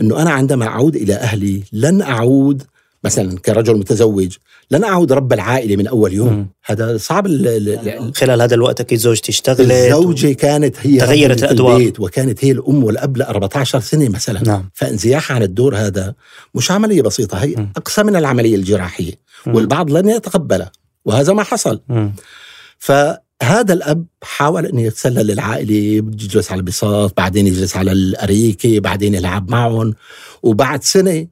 [0.00, 2.62] إنه أنا عندما أعود إلى أهلي لن أعود
[3.04, 4.36] مثلا كرجل متزوج
[4.70, 6.46] لن أعود رب العائلة من أول يوم مم.
[6.64, 11.36] هذا صعب ال- ال- ال- خلال هذا الوقت أكيد زوجتي اشتغلت الزوجة كانت هي تغيرت
[11.38, 11.76] ربة الأدوار.
[11.76, 16.14] البيت وكانت هي الأم والأب ل 14 سنة مثلا نعم فانزياحها عن الدور هذا
[16.54, 17.72] مش عمليه بسيطة هي مم.
[17.76, 19.12] أقصى من العملية الجراحية
[19.46, 19.54] مم.
[19.54, 20.72] والبعض لن يتقبلها
[21.04, 22.12] وهذا ما حصل مم.
[22.78, 29.50] فهذا الأب حاول انه يتسلل للعائلة يجلس على البساط بعدين يجلس على الأريكة بعدين يلعب
[29.50, 29.94] معهم
[30.42, 31.26] وبعد سنة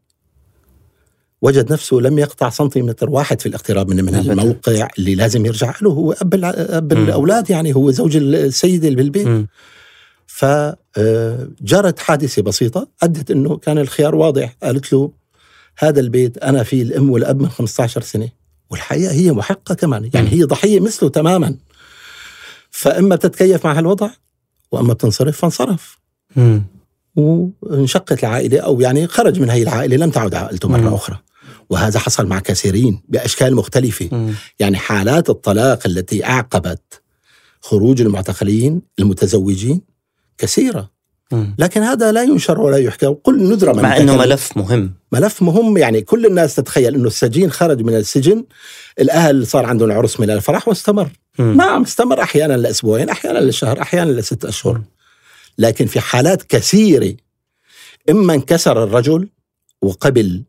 [1.47, 4.15] وجد نفسه لم يقطع سنتيمتر واحد في الاقتراب من من.
[4.15, 6.93] الموقع اللي لازم يرجع له هو أب أب.
[6.93, 9.47] الأولاد يعني هو زوج السيده اللي بالبيت.
[10.27, 15.11] فجرت حادثة بسيطة أدت إنه كان الخيار واضح قالت له
[15.79, 18.29] هذا البيت أنا فيه الأم والأب من 15 سنة
[18.71, 20.29] والحقيقة هي محقة كمان يعني.
[20.29, 21.55] هي ضحية مثله تماما
[22.71, 24.11] فإما بتتكيف مع هالوضع
[24.73, 25.99] وإما بتنصرف فانصرف.
[27.17, 30.95] وانشقت العائلة أو يعني خرج من هي العائلة لم تعد عائلته مرة.
[30.95, 31.19] أخرى
[31.71, 34.35] وهذا حصل مع كثيرين بأشكال مختلفة مم.
[34.59, 37.03] يعني حالات الطلاق التي أعقبت
[37.61, 39.81] خروج المعتقلين المتزوجين
[40.39, 40.91] كثيرة
[41.33, 41.55] مم.
[41.59, 44.19] لكن هذا لا ينشر ولا يحكى وكل ندرة من مع إنه تكلم.
[44.19, 48.45] ملف مهم ملف مهم يعني كل الناس تتخيل إنه السجين خرج من السجن
[49.01, 51.57] الأهل صار عندهم عرس من الفرح واستمر مم.
[51.57, 54.81] نعم استمر أحيانا لأسبوعين أحيانا لشهر أحيانا لست أشهر
[55.59, 57.15] لكن في حالات كثيرة
[58.11, 59.29] إما انكسر الرجل
[59.83, 60.45] وقبل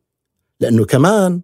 [0.59, 1.41] لأنه كمان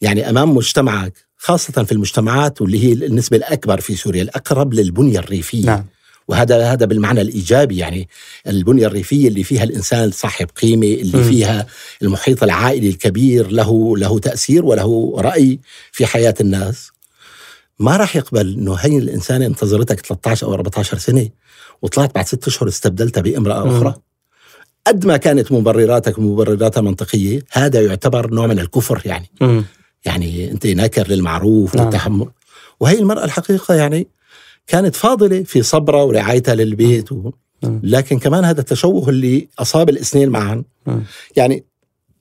[0.00, 5.66] يعني أمام مجتمعك خاصة في المجتمعات واللي هي النسبة الأكبر في سوريا الأقرب للبنية الريفية
[5.66, 5.84] نعم
[6.28, 8.08] وهذا هذا بالمعنى الإيجابي يعني
[8.46, 11.24] البنية الريفية اللي فيها الإنسان صاحب قيمة اللي مم.
[11.24, 11.66] فيها
[12.02, 15.60] المحيط العائلي الكبير له له تأثير وله رأي
[15.92, 16.90] في حياة الناس
[17.78, 21.28] ما راح يقبل إنه هي الإنسانة انتظرتك 13 أو 14 سنة
[21.82, 23.76] وطلعت بعد ست أشهر استبدلتها بامرأة.
[23.76, 23.94] أخرى
[24.86, 29.64] قد ما كانت مبرراتك مبرراتها منطقية هذا يعتبر نوع من الكفر يعني مم.
[30.04, 31.84] يعني أنت ناكر للمعروف نعم.
[31.84, 32.28] والتحمل
[32.80, 34.06] وهي المرأة الحقيقة يعني
[34.66, 37.30] كانت فاضلة في صبرها ورعايتها للبيت و...
[37.62, 40.62] لكن كمان هذا التشوه اللي أصاب الاثنين معا.
[41.36, 41.64] يعني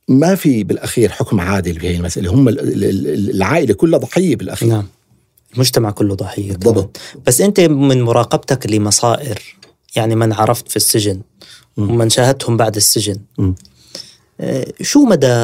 [0.07, 4.35] ما في بالأخير حكم عادل في هي المسألة هم ال- ال- ال- العائلة كلها ضحية
[4.35, 4.87] بالأخير نعم
[5.53, 6.51] المجتمع كله ضحية.
[6.53, 9.39] بالضبط بس أنت من مراقبتك لمصائر
[9.95, 11.21] يعني من عرفت في السجن.
[11.79, 13.17] ومن شاهدتهم بعد السجن.
[14.39, 15.43] آه، شو مدى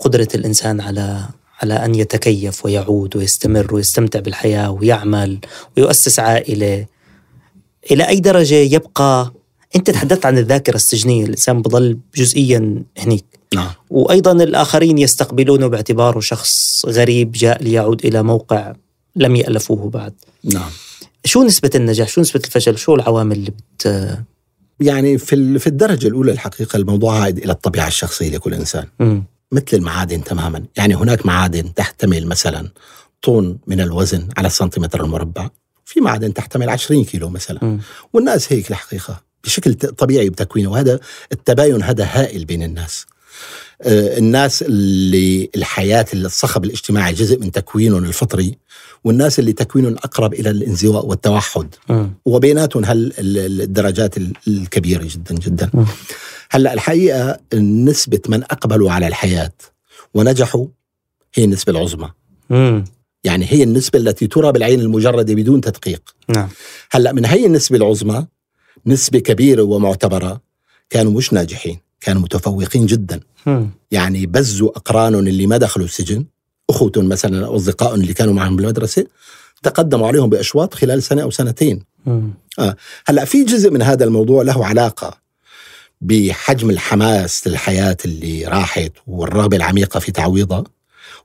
[0.00, 1.28] قدرة الإنسان على
[1.62, 5.38] على أن يتكيف ويعود ويستمر ويستمتع بالحياة ويعمل
[5.76, 6.86] ويؤسس عائلة؟
[7.90, 9.32] إلى أي درجة يبقى؟
[9.76, 13.24] أنت تحدثت عن الذاكرة السجنية الإنسان بضل جزئيا هنيك.
[13.54, 13.70] نعم.
[13.90, 18.72] وأيضا الآخرين يستقبلونه باعتباره شخص غريب جاء ليعود إلى موقع
[19.16, 20.14] لم يألفوه بعد.
[20.44, 20.70] نعم.
[21.24, 24.16] شو نسبة النجاح؟ شو نسبة الفشل؟ شو العوامل اللي بت
[24.80, 28.86] يعني في في الدرجة الأولى الحقيقة الموضوع عائد إلى الطبيعة الشخصية لكل إنسان.
[29.00, 29.24] مم.
[29.52, 30.64] مثل المعادن تماما.
[30.76, 32.68] يعني هناك معادن تحتمل مثلا
[33.22, 35.48] طن من الوزن على السنتيمتر المربع.
[35.84, 37.64] في معادن تحتمل 20 كيلو مثلا.
[37.64, 37.80] مم.
[38.12, 39.22] والناس هيك الحقيقة.
[39.44, 40.70] بشكل طبيعي بتكوينه.
[40.70, 41.00] وهذا
[41.32, 43.06] التباين هذا هائل بين الناس.
[43.86, 48.58] الناس اللي الحياة الصخب الاجتماعي جزء من تكوينهم الفطري
[49.04, 52.10] والناس اللي تكوينهم أقرب إلى الانزواء والتوحد مم.
[52.24, 53.12] وبيناتهم ال-
[53.62, 55.84] الدرجات ال- الكبيرة جدا جدا مم.
[56.50, 59.52] هلأ الحقيقة نسبة من أقبلوا على الحياة
[60.14, 60.66] ونجحوا
[61.34, 62.10] هي النسبة العظمى
[62.50, 62.84] مم.
[63.24, 66.48] يعني هي النسبة التي ترى بالعين المجردة بدون تدقيق نعم
[66.90, 68.26] هلأ من هي النسبة العظمى
[68.86, 70.40] نسبة كبيرة ومعتبرة
[70.90, 73.20] كانوا مش ناجحين كانوا متفوقين جدا.
[73.90, 76.24] يعني بزوا أقرانهم اللي ما دخلوا السجن
[76.70, 79.06] أخوتهم مثلا أو أصدقائهم اللي كانوا معهم بالمدرسة
[79.62, 82.34] تقدموا عليهم بأشواط خلال سنة أو سنتين مم.
[83.06, 85.18] هلأ في جزء من هذا الموضوع له علاقة
[86.00, 90.64] بحجم الحماس للحياة اللي راحت والرغبة العميقة في تعويضها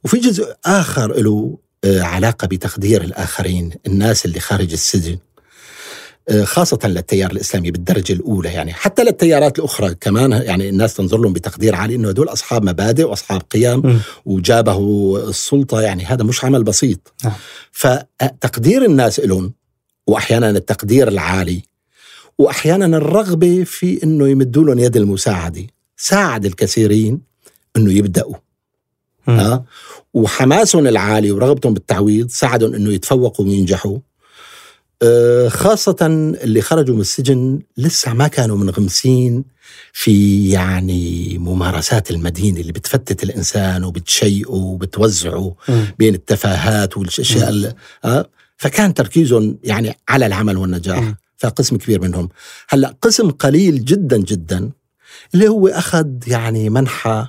[0.03, 5.30] وفي جزء آخر له آه، علاقة بتقدير الآخرين الناس اللي خارج السجن آه،
[6.43, 11.75] خاصة للتيار الإسلامي بالدرجة الأولى يعني حتى للتيارات الأخرى كمان يعني الناس تنظر لهم بتقدير
[11.75, 13.99] عالي أنه هدول أصحاب مبادئ وأصحاب قيم م.
[14.25, 14.79] وجابه
[15.29, 17.33] السلطة يعني هذا مش عمل بسيط نعم.
[17.71, 19.53] فتقدير الناس لهم
[20.07, 21.61] وأحيانا التقدير العالي
[22.37, 25.67] وأحيانا الرغبة في أنه يمدوا لهم يد المساعدة
[25.97, 27.21] ساعد الكثيرين
[27.77, 28.35] أنه يبدأوا.
[29.27, 29.63] ها
[30.13, 33.97] وحماسهم العالي ورغبتهم بالتعويض ساعدهم إنه يتفوقوا وينجحوا
[35.49, 35.95] خاصة
[36.43, 39.43] اللي خرجوا من السجن لسه ما كانوا منغمسين
[39.93, 45.83] في يعني ممارسات المدينة اللي بتفتت الإنسان وبتشيئه وبتوزعه م.
[45.99, 47.73] بين التفاهات والأشياء ال-
[48.05, 51.15] آه، فكان تركيزهم يعني على العمل والنجاح مم.
[51.37, 52.29] فقسم كبير منهم
[52.69, 54.69] هلأ قسم قليل جدا جدا
[55.33, 57.27] اللي هو أخذ يعني منحى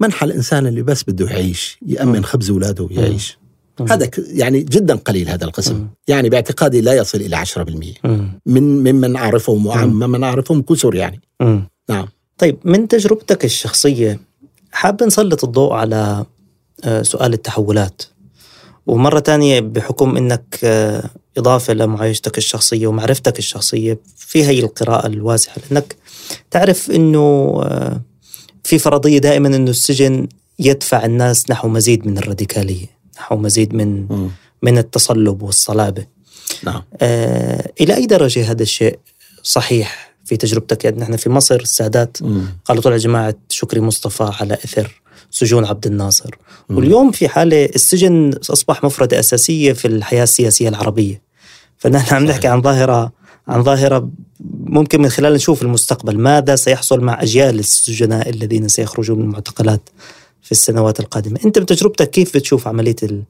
[0.00, 1.78] منحى الإنسان اللي بس بده يعيش.
[1.86, 3.43] يأمن خبز أولاده ويعيش م.
[3.80, 5.86] هذا يعني جدا قليل هذا القسم.
[6.08, 8.28] يعني باعتقادي لا يصل إلى 10% م.
[8.46, 11.20] من ممن أعرفهم وممن أعرفهم كثر يعني.
[11.40, 11.60] م.
[11.88, 12.08] نعم.
[12.38, 14.20] طيب من تجربتك الشخصية
[14.72, 16.24] حاب نسلط الضوء على
[16.84, 18.02] آه، سؤال التحولات.
[18.86, 25.54] ومرة تانية بحكم أنك آه، إضافة لمعايشتك الشخصية ومعرفتك الشخصية في هي القراءة الواسعة.
[25.70, 25.96] لأنك
[26.50, 27.20] تعرف أنه
[27.64, 28.00] آه،
[28.64, 32.93] في فرضية دائما أنه السجن يدفع الناس نحو مزيد من الراديكالية.
[33.16, 34.06] نحو مزيد من
[34.62, 36.06] من التصلب والصلابة.
[36.62, 36.82] نعم.
[37.00, 38.98] آه، إلى أي درجة هذا الشيء
[39.42, 42.46] صحيح في تجربتك؟ يعني نحن في مصر السادات مم.
[42.64, 46.30] قالوا طلع جماعة شكري مصطفى على إثر سجون عبد الناصر.
[46.68, 46.76] مم.
[46.76, 51.22] واليوم في حالة السجن أصبح مفردة أساسية في الحياة السياسية العربية.
[51.78, 53.12] فنحن عم نحكي عن ظاهرة
[53.48, 54.10] عن ظاهرة
[54.50, 56.18] ممكن من خلال نشوف المستقبل.
[56.18, 59.88] ماذا سيحصل مع أجيال السجناء الذين سيخرجون من المعتقلات؟
[60.44, 61.40] في السنوات القادمة.
[61.44, 63.22] أنت بتجربتك كيف بتشوف عملية ال...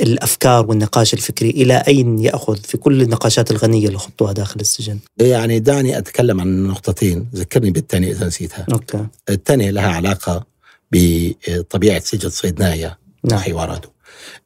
[0.00, 5.58] الأفكار والنقاش الفكري؟ إلى أين يأخذ في كل النقاشات الغنية اللي خضتوها داخل السجن؟ يعني
[5.60, 7.28] دعني أتكلم عن نقطتين.
[7.34, 8.66] ذكرني بالثانية إذا نسيتها.
[8.72, 9.06] أوكي.
[9.30, 10.46] الثانية لها علاقة
[10.92, 13.38] بطبيعة سجن صيدنايا نعم.
[13.38, 13.88] وحواراته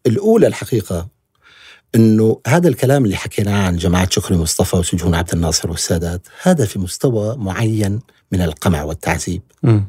[0.07, 1.09] الأولى الحقيقة
[1.95, 6.79] أنه هذا الكلام اللي حكيناه عن جماعة شكري مصطفى وسجون عبد الناصر والسادات هذا في
[6.79, 8.01] مستوى معين
[8.33, 9.43] من القمع والتعذيب.
[9.63, 9.87] مم.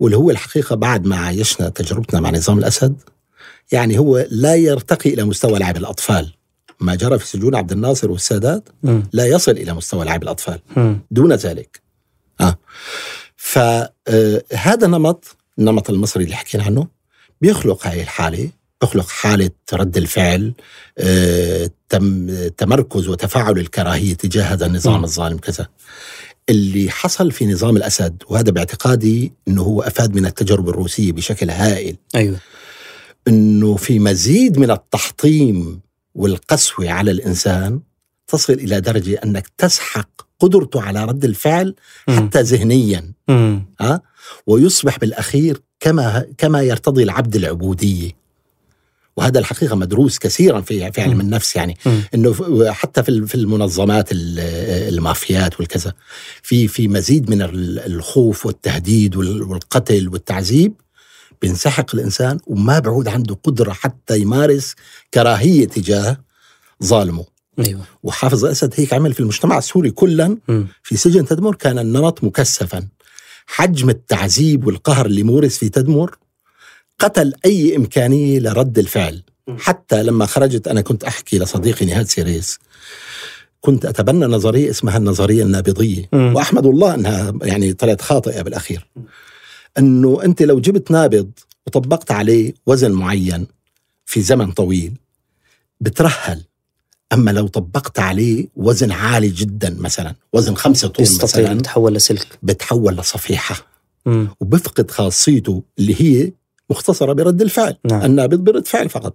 [0.00, 2.96] واللي هو الحقيقة بعد ما عايشنا تجربتنا مع نظام الأسد
[3.72, 6.32] يعني هو لا يرتقي إلى مستوى لعب الأطفال
[6.80, 9.02] ما جرى في سجون عبد الناصر والسادات مم.
[9.12, 11.00] لا يصل إلى مستوى لعب الأطفال مم.
[11.10, 11.82] دون ذلك
[12.40, 12.58] آه.
[13.36, 16.88] فهذا نمط النمط المصري اللي حكينا عنه
[17.40, 20.52] بيخلق هاي الحالة بيخلق حالة رد الفعل
[20.98, 25.04] آه، تم تمركز وتفاعل الكراهية تجاه هذا النظام م.
[25.04, 25.68] الظالم كذا
[26.48, 31.96] اللي حصل في نظام الأسد وهذا باعتقادي أنه هو أفاد من التجربة الروسية بشكل هائل.
[32.14, 32.36] أيوه.
[33.28, 35.80] أنه في مزيد من التحطيم
[36.14, 37.80] والقسوة على الإنسان
[38.26, 40.08] تصل إلى درجة أنك تسحق
[40.40, 41.74] قدرته على رد الفعل.
[42.08, 43.12] حتى ذهنيا.
[43.80, 44.00] ها
[44.46, 48.23] ويصبح بالأخير كما كما يرتضي العبد العبودية.
[49.16, 51.20] وهذا الحقيقة مدروس كثيرا في في علم.
[51.20, 51.76] النفس يعني.
[52.14, 52.34] إنه
[52.72, 54.38] حتى في في المنظمات ال-
[54.94, 55.92] المافيات والكذا
[56.42, 60.72] في في مزيد من ال- الخوف والتهديد وال- والقتل والتعذيب
[61.42, 64.74] بينسحق الإنسان وما بعود عنده قدرة حتى يمارس
[65.14, 66.16] كراهية تجاه
[66.84, 67.24] ظالمه
[67.58, 70.36] أيوه وحافظ الأسد هيك عمل في المجتمع السوري كلا.
[70.82, 72.88] في سجن تدمر كان النمط مكثفا
[73.46, 76.16] حجم التعذيب والقهر اللي مورس في تدمر
[76.98, 79.22] قتل أي إمكانية لرد الفعل.
[79.58, 82.58] حتى لما خرجت أنا كنت أحكي لصديقي نهاد سيريس
[83.60, 86.08] كنت أتبنى نظرية اسمها النظرية النابضية.
[86.12, 88.86] وأحمد الله أنها يعني طلعت خاطئة بالأخير.
[89.78, 91.30] أنه أنت لو جبت نابض
[91.66, 93.46] وطبقت عليه وزن معين
[94.06, 94.92] في زمن طويل
[95.80, 96.44] بترهل.
[97.12, 102.38] أما لو طبقت عليه وزن عالي جدا مثلا وزن خمسة طن مثلا أن يتحول لسلك.
[102.42, 103.66] بتحول لصفيحة.
[104.06, 104.28] مم.
[104.40, 106.32] وبفقد خاصيته اللي هي
[106.70, 109.14] مختصرة برد الفعل نعم النابض برد فعل فقط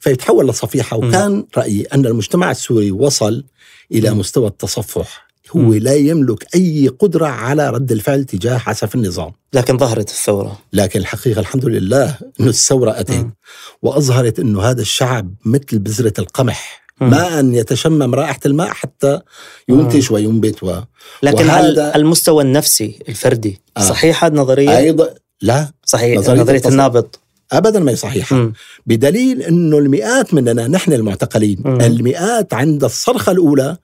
[0.00, 1.08] فيتحول لصفيحة مم.
[1.08, 3.44] وكان رأيي أن المجتمع السوري وصل
[3.92, 4.18] إلى مم.
[4.18, 5.24] مستوى التصفح
[5.56, 5.74] هو مم.
[5.74, 11.40] لا يملك أي قدرة على رد الفعل تجاه عسف النظام لكن ظهرت الثورة لكن الحقيقة
[11.40, 13.34] الحمد لله أنه الثورة أتت مم.
[13.82, 17.10] وأظهرت أنه هذا الشعب مثل بذرة القمح مم.
[17.10, 19.20] ما أن يتشمم رائحة الماء حتى
[19.68, 20.80] ينتج وينبت و...
[21.22, 23.80] لكن وهذا- المستوى النفسي الفردي آه.
[23.80, 25.14] صحيحة النظرية أيضا
[25.44, 25.72] لا.
[25.84, 27.06] صحيح نظرية نظرية النابض.
[27.52, 28.36] ابدا ما هي صحيحة.
[28.36, 28.52] مم.
[28.86, 31.80] بدليل إنه المئات مننا نحن المعتقلين مم.
[31.80, 33.76] المئات عند الصرخة الأولى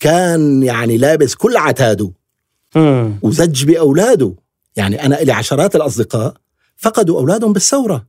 [0.00, 2.10] كان يعني لابس كل عتاده.
[3.22, 4.34] وزج بأولاده.
[4.76, 6.34] يعني أنا لي عشرات الأصدقاء
[6.76, 8.06] فقدوا أولادهم بالثورة.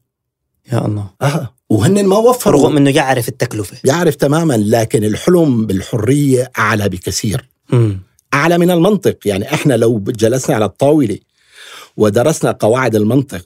[0.73, 1.09] يا الله.
[1.21, 2.61] آه وهن ما وفروا.
[2.61, 3.77] رغم إنه يعرف التكلفة.
[3.83, 7.49] يعرف تماما لكن الحلم بالحرية أعلى بكثير.
[7.69, 7.99] مم.
[8.33, 9.17] أعلى من المنطق.
[9.25, 11.17] يعني إحنا لو جلسنا على الطاولة
[11.97, 13.45] ودرسنا قواعد المنطق.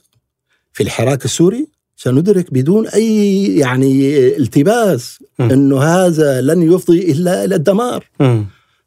[0.72, 5.18] في الحراك السوري سندرك بدون أي يعني التباس.
[5.40, 8.04] إنه هذا لن يفضي إلا إلى الدمار.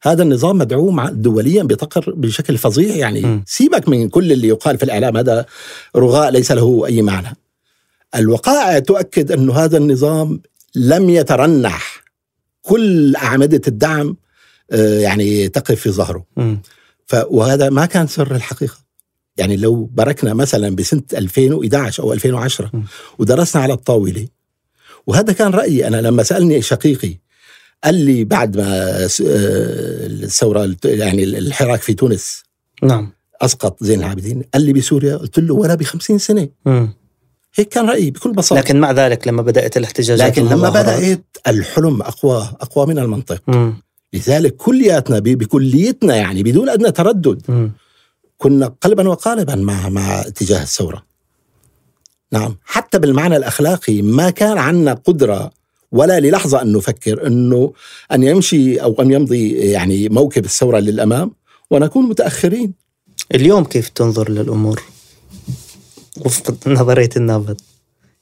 [0.04, 3.44] هذا النظام مدعوم دوليا بتقر بشكل فظيع يعني.
[3.46, 5.46] سيبك من كل اللي يقال في الإعلام هذا
[5.96, 7.38] رغاء ليس له أي معنى.
[8.16, 10.42] الوقائع تؤكد انه هذا النظام
[10.76, 12.04] لم يترنح.
[12.62, 14.18] كل أعمدة الدعم
[14.72, 16.26] آه، يعني تقف في ظهره.
[17.30, 18.89] وهذا ما كان سر الحقيقة.
[19.40, 22.84] يعني لو بركنا مثلا بسنة 2011 أو 2010 م.
[23.20, 24.28] ودرسنا على الطاولة
[25.08, 27.18] وهذا كان رأيي أنا لما سألني شقيقي
[27.84, 29.10] قال لي بعد ما آه،
[30.06, 32.44] الثورة يعني الحراك في تونس
[32.84, 33.12] نعم
[33.42, 36.50] أسقط زين العابدين قال لي بسوريا قلت له ولا ب 50 سنه.
[37.56, 42.02] هيك كان رأيي بكل بساطة لكن مع ذلك لما بدأت الاحتجاجات لكن لما بدأت الحلم
[42.02, 43.74] أقوى أقوى من المنطق مم.
[44.14, 47.72] لذلك كلياتنا بكليتنا يعني بدون أدنى تردد مم.
[48.40, 51.04] كنا قلبا وقالبا مع مع اتجاه الثورة.
[52.32, 55.52] نعم، حتى بالمعنى الأخلاقي ما كان عندنا قدرة
[55.92, 57.74] ولا للحظة أن نفكر أنه
[58.12, 61.32] أن يمشي أو أن يمضي يعني موكب الثورة للأمام
[61.72, 62.74] ونكون متأخرين.
[63.36, 64.84] اليوم كيف تنظر للأمور
[66.26, 67.62] وفق نظرية النابض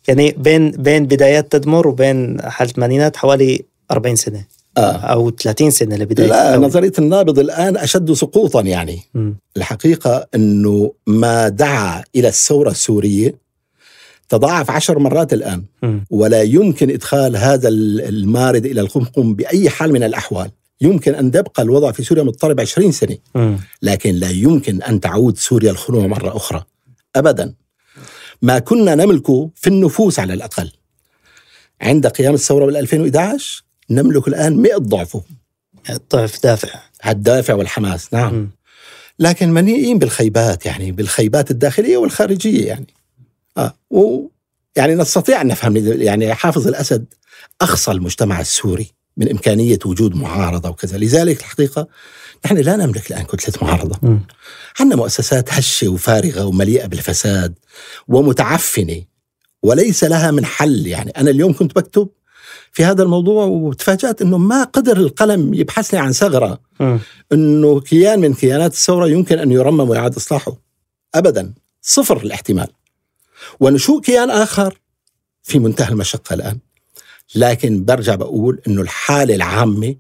[0.07, 4.45] يعني بين بين بدايات تدمر وبين حالة الثمانينات حوالي 40 سنة
[4.77, 4.91] آه.
[4.97, 6.67] أو 30 سنة لبداية لا الثورة.
[6.67, 8.99] نظرية النابض الآن أشد سقوطا يعني.
[9.13, 9.35] مم.
[9.57, 13.35] الحقيقة إنه ما دعا إلى الثورة السورية
[14.29, 15.63] تضاعف عشر مرات الآن.
[15.83, 16.05] مم.
[16.09, 20.51] ولا يمكن إدخال هذا المارد إلى القمقم بأي حال من الأحوال
[20.81, 23.57] يمكن أن يبقى الوضع في سوريا مضطرب 20 سنة مم.
[23.81, 26.63] لكن لا يمكن أن تعود سوريا الخنوع مرة أخرى
[27.15, 27.53] ابدا
[28.41, 30.71] ما كنا نملكه في النفوس على الأقل
[31.81, 35.23] عند قيام الثورة بال 2011 نملك الآن 100 ضعفه
[36.13, 38.49] ضعف دافع الدافع والحماس نعم مم.
[39.19, 42.87] لكن مليئين بالخيبات يعني بالخيبات الداخلية والخارجية يعني
[43.57, 44.27] آه و
[44.75, 47.05] يعني نستطيع أن نفهم يعني حافظ الأسد
[47.61, 51.87] اخصى المجتمع السوري من إمكانية وجود معارضة وكذا، لذلك الحقيقة
[52.45, 53.99] نحن لا نملك الآن كتلة معارضة.
[54.01, 54.19] مم.
[54.79, 57.53] عندنا مؤسسات هشة وفارغة ومليئة بالفساد
[58.07, 59.03] ومتعفنة
[59.63, 62.09] وليس لها من حل يعني أنا اليوم كنت بكتب
[62.77, 66.59] في هذا الموضوع وتفاجأت إنه ما قدر القلم يبحثني عن ثغرة.
[66.79, 66.99] مم.
[67.33, 70.57] إنه كيان من كيانات الثورة يمكن أن يرمم ويعاد إصلاحه.
[71.15, 72.67] ابدا صفر الاحتمال.
[73.59, 74.77] ونشوء كيان آخر
[75.43, 76.57] في منتهى المشقة الآن.
[77.35, 79.95] لكن برجع بقول إنه الحالة العامة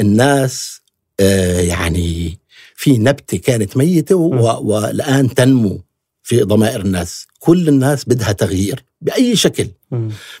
[0.00, 0.80] الناس
[1.20, 2.38] آه يعني
[2.76, 5.80] في نبتة كانت ميتة و- والآن تنمو
[6.22, 7.26] في ضمائر الناس.
[7.38, 9.68] كل الناس بدها تغيير بأي شكل.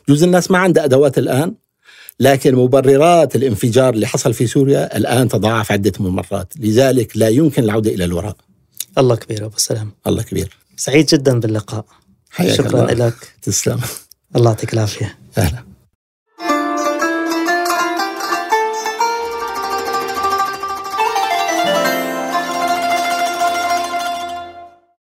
[0.08, 1.54] جزء الناس ما عندها أدوات الآن
[2.20, 7.90] لكن مبررات الانفجار اللي حصل في سوريا الآن تضاعف عدة مرات لذلك لا يمكن العودة
[7.90, 8.36] إلى الوراء.
[8.98, 9.92] الله كبير أبو سلام.
[10.06, 10.56] الله كبير.
[10.76, 11.84] سعيد جدا باللقاء.
[12.30, 13.06] حياك شكرا الله.
[13.06, 13.14] لك.
[13.42, 13.80] تسلم.
[14.36, 15.18] الله يعطيك العافية.
[15.38, 15.67] أهلا.